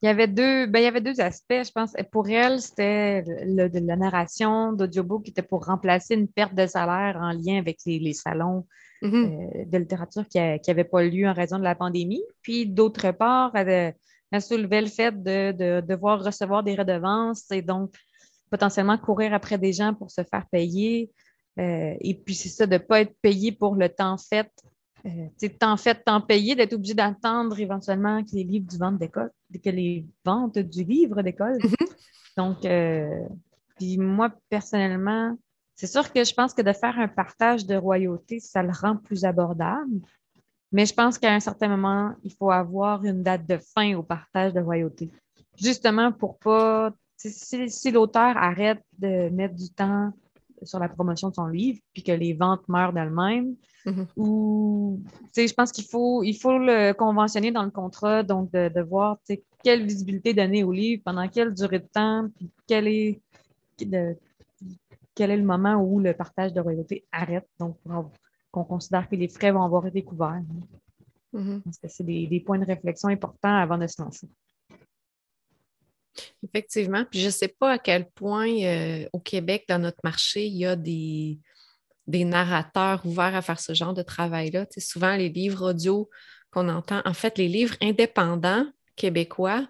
[0.01, 1.93] Il y avait deux, ben, il y avait deux aspects, je pense.
[2.13, 7.19] Pour elle, c'était de la narration d'audiobook qui était pour remplacer une perte de salaire
[7.21, 8.65] en lien avec les, salons
[9.03, 9.63] mm-hmm.
[9.63, 12.23] euh, de littérature qui n'avaient pas lieu en raison de la pandémie.
[12.43, 13.95] Puis d'autre part, elle,
[14.41, 17.93] soulevait le fait de, devoir recevoir des redevances et donc
[18.51, 21.11] potentiellement courir après des gens pour se faire payer.
[21.59, 24.49] Euh, et puis c'est ça, de ne pas être payé pour le temps fait
[25.07, 29.31] euh, tant fait, tant payé, d'être obligé d'attendre éventuellement que les livres du vente d'école,
[29.53, 31.59] que les ventes du livre d'école.
[31.59, 31.89] Mm-hmm.
[32.37, 33.27] Donc, euh,
[33.77, 35.37] puis moi, personnellement,
[35.75, 38.97] c'est sûr que je pense que de faire un partage de royauté, ça le rend
[38.97, 40.01] plus abordable.
[40.73, 44.03] Mais je pense qu'à un certain moment, il faut avoir une date de fin au
[44.03, 45.11] partage de royauté.
[45.57, 46.93] Justement pour pas.
[47.17, 50.13] Si, si l'auteur arrête de mettre du temps
[50.63, 53.55] sur la promotion de son livre, puis que les ventes meurent d'elles-mêmes,
[53.89, 54.07] Mm-hmm.
[54.17, 55.03] Ou,
[55.37, 59.19] je pense qu'il faut, il faut le conventionner dans le contrat, donc de, de voir
[59.63, 63.21] quelle visibilité donner au livre, pendant quelle durée de temps, puis quel est,
[63.77, 67.77] quel est le moment où le partage de royauté arrête, donc
[68.51, 70.43] qu'on considère que les frais vont avoir été couverts.
[71.35, 71.61] Mm-hmm.
[71.89, 74.29] c'est des, des, points de réflexion importants avant de se lancer.
[76.43, 77.05] Effectivement.
[77.11, 80.57] Puis je ne sais pas à quel point euh, au Québec, dans notre marché, il
[80.57, 81.39] y a des,
[82.09, 84.67] des narrateurs ouverts à faire ce genre de travail-là.
[84.79, 86.09] souvent, les livres audio
[86.51, 88.67] qu'on entend, en fait, les livres indépendants
[88.97, 89.69] québécois,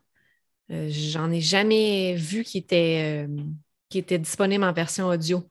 [0.70, 3.42] euh, j'en ai jamais vu qui étaient, euh,
[3.88, 5.42] qui étaient disponibles en version audio.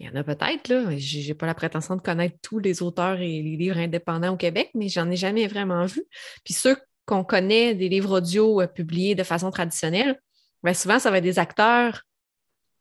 [0.00, 0.96] Il y en a peut-être, là.
[0.98, 4.36] Je n'ai pas la prétention de connaître tous les auteurs et les livres indépendants au
[4.36, 6.02] Québec, mais j'en ai jamais vraiment vu.
[6.44, 6.76] Puis ceux
[7.06, 10.18] qu'on connaît des livres audio publiés de façon traditionnelle,
[10.64, 12.02] bien souvent, ça va être des acteurs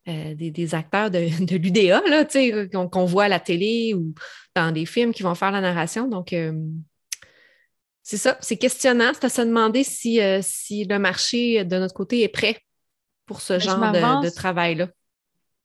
[0.09, 2.01] euh, des, acteurs de, de l'UDA
[2.89, 4.13] qu'on voit à la télé ou
[4.53, 6.09] dans des films qui vont faire la narration.
[6.09, 6.51] Donc, euh,
[8.01, 9.11] c'est ça, c'est questionnant.
[9.13, 12.57] C'est à se demander si, euh, si le marché de notre côté est prêt
[13.25, 14.89] pour ce genre de, travail-là.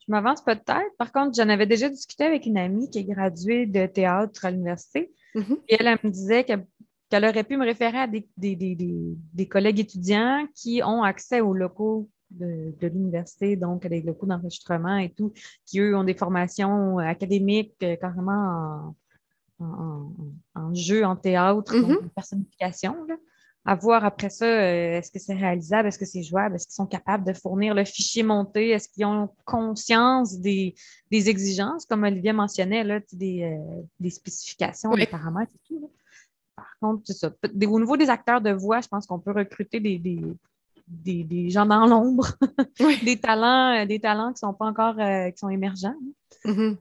[0.07, 0.97] Je m'avance peut-être.
[0.99, 4.53] Par contre, j'en avais déjà discuté avec une amie qui est graduée de théâtre à
[4.53, 5.11] l'université.
[5.35, 5.59] Mm-hmm.
[5.69, 6.64] Et elle, me disait qu'elle
[7.17, 12.75] aurait pu me référer à des, des, collègues étudiants qui ont accès aux locaux de,
[12.83, 15.33] l'université, donc des locaux d'enregistrement et tout,
[15.65, 18.95] qui eux ont des formations académiques euh, carrément
[19.61, 22.09] en, jeu, en théâtre, donc mm-hmm.
[22.15, 22.95] personnification.
[23.65, 26.75] À voir après ça, euh, est-ce que c'est réalisable, est-ce que c'est jouable, est-ce qu'ils
[26.75, 30.75] sont capables de fournir le fichier monté, est-ce qu'ils ont conscience des,
[31.11, 35.91] exigences, comme Olivier mentionnait, là, des, euh, des spécifications, des paramètres et tout.
[36.59, 37.31] Par contre, c'est ça.
[37.31, 40.01] Au niveau des acteurs de voix, je pense qu'on peut recruter des,
[40.89, 42.27] des, gens dans l'ombre,
[43.05, 45.95] des talents, euh, des talents qui sont pas encore euh, qui sont émergents.
[46.45, 46.77] Mm-hmm.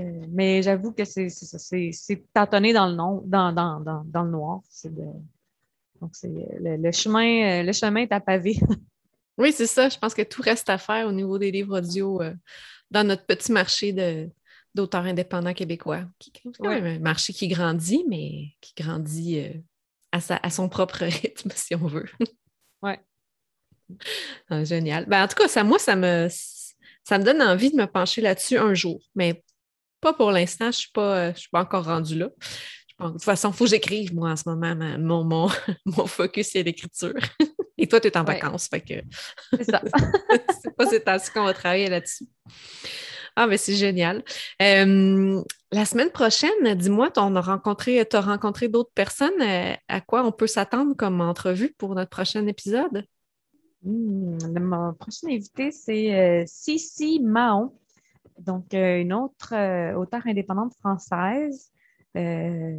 [0.00, 4.60] Euh, mais j'avoue que c'est tâtonner dans le, dans, dans, dans, dans le noir.
[6.00, 8.56] donc, c'est le, chemin, le chemin est à pavé.
[9.36, 9.90] oui, c'est ça.
[9.90, 12.22] Je pense que tout reste à faire au niveau des livres audio
[12.90, 14.30] dans notre petit marché de,
[14.74, 16.04] d'auteurs indépendants québécois.
[16.18, 19.42] Qui, un marché qui grandit, mais qui grandit
[20.12, 22.06] à, sa, à son propre rythme, si on veut.
[22.80, 22.92] Oui.
[24.48, 25.06] Ah, génial.
[25.06, 26.28] Ben, en tout cas, ça, moi, ça me,
[27.02, 29.42] ça me donne envie de me pencher là-dessus un jour, mais
[30.00, 30.66] pas pour l'instant.
[30.66, 32.28] Je ne suis, pas, suis pas encore rendue là.
[33.00, 34.76] de toute façon, il faut que j'écrive, moi, en ce moment.
[34.98, 35.48] mon, mon,
[35.86, 37.14] mon, focus, c'est l'écriture.
[37.76, 38.68] Et toi, tu es en vacances.
[38.68, 38.94] Fait que...
[39.56, 39.82] C'est ça.
[40.62, 42.26] c'est pas ces temps qu'on va travailler là-dessus.
[43.40, 44.24] Ah, mais c'est génial.
[44.60, 49.40] Euh, la semaine prochaine, dis-moi, tu as rencontré, rencontré d'autres personnes.
[49.40, 53.04] Euh, à quoi on peut s'attendre comme entrevue pour notre prochain épisode?
[53.84, 57.78] Hmm, mon prochain invité, c'est Cici euh, Mahon,
[58.40, 59.54] donc une autre
[59.94, 61.70] auteure indépendante française.
[62.14, 62.76] elle,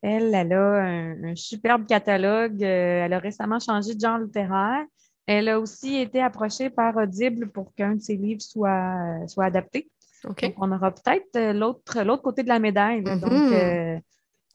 [0.00, 2.62] elle a un, superbe catalogue.
[2.62, 4.86] elle a récemment changé de genre littéraire.
[5.32, 9.88] Elle a aussi été approchée par Audible pour qu'un de ses livres soit, soit adapté.
[10.24, 13.04] Donc, on aura peut-être l'autre, l'autre côté de la médaille.
[13.04, 14.00] donc, mm-hmm.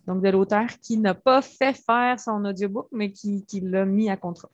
[0.05, 4.09] donc, de l'auteur qui n'a pas fait faire son audiobook, mais qui, qui l'a mis
[4.09, 4.49] à contrat.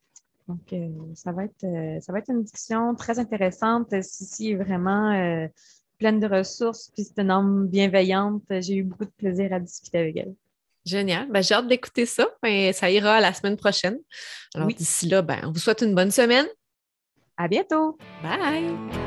[0.47, 0.75] Donc,
[1.15, 1.65] ça, va être,
[2.01, 3.99] ça va être une discussion très intéressante.
[4.03, 5.47] Cici est vraiment
[5.97, 8.43] pleine de ressources, puis c'est une âme bienveillante.
[8.59, 10.35] J'ai eu beaucoup de plaisir à discuter avec elle.
[10.85, 11.27] Génial.
[11.29, 12.27] Ben, j'ai hâte d'écouter ça.
[12.73, 13.97] ça ira la semaine prochaine.
[14.55, 16.47] Alors, d'ici là, ben, on vous souhaite une bonne semaine.
[17.37, 17.97] À bientôt.
[18.23, 19.00] Bye.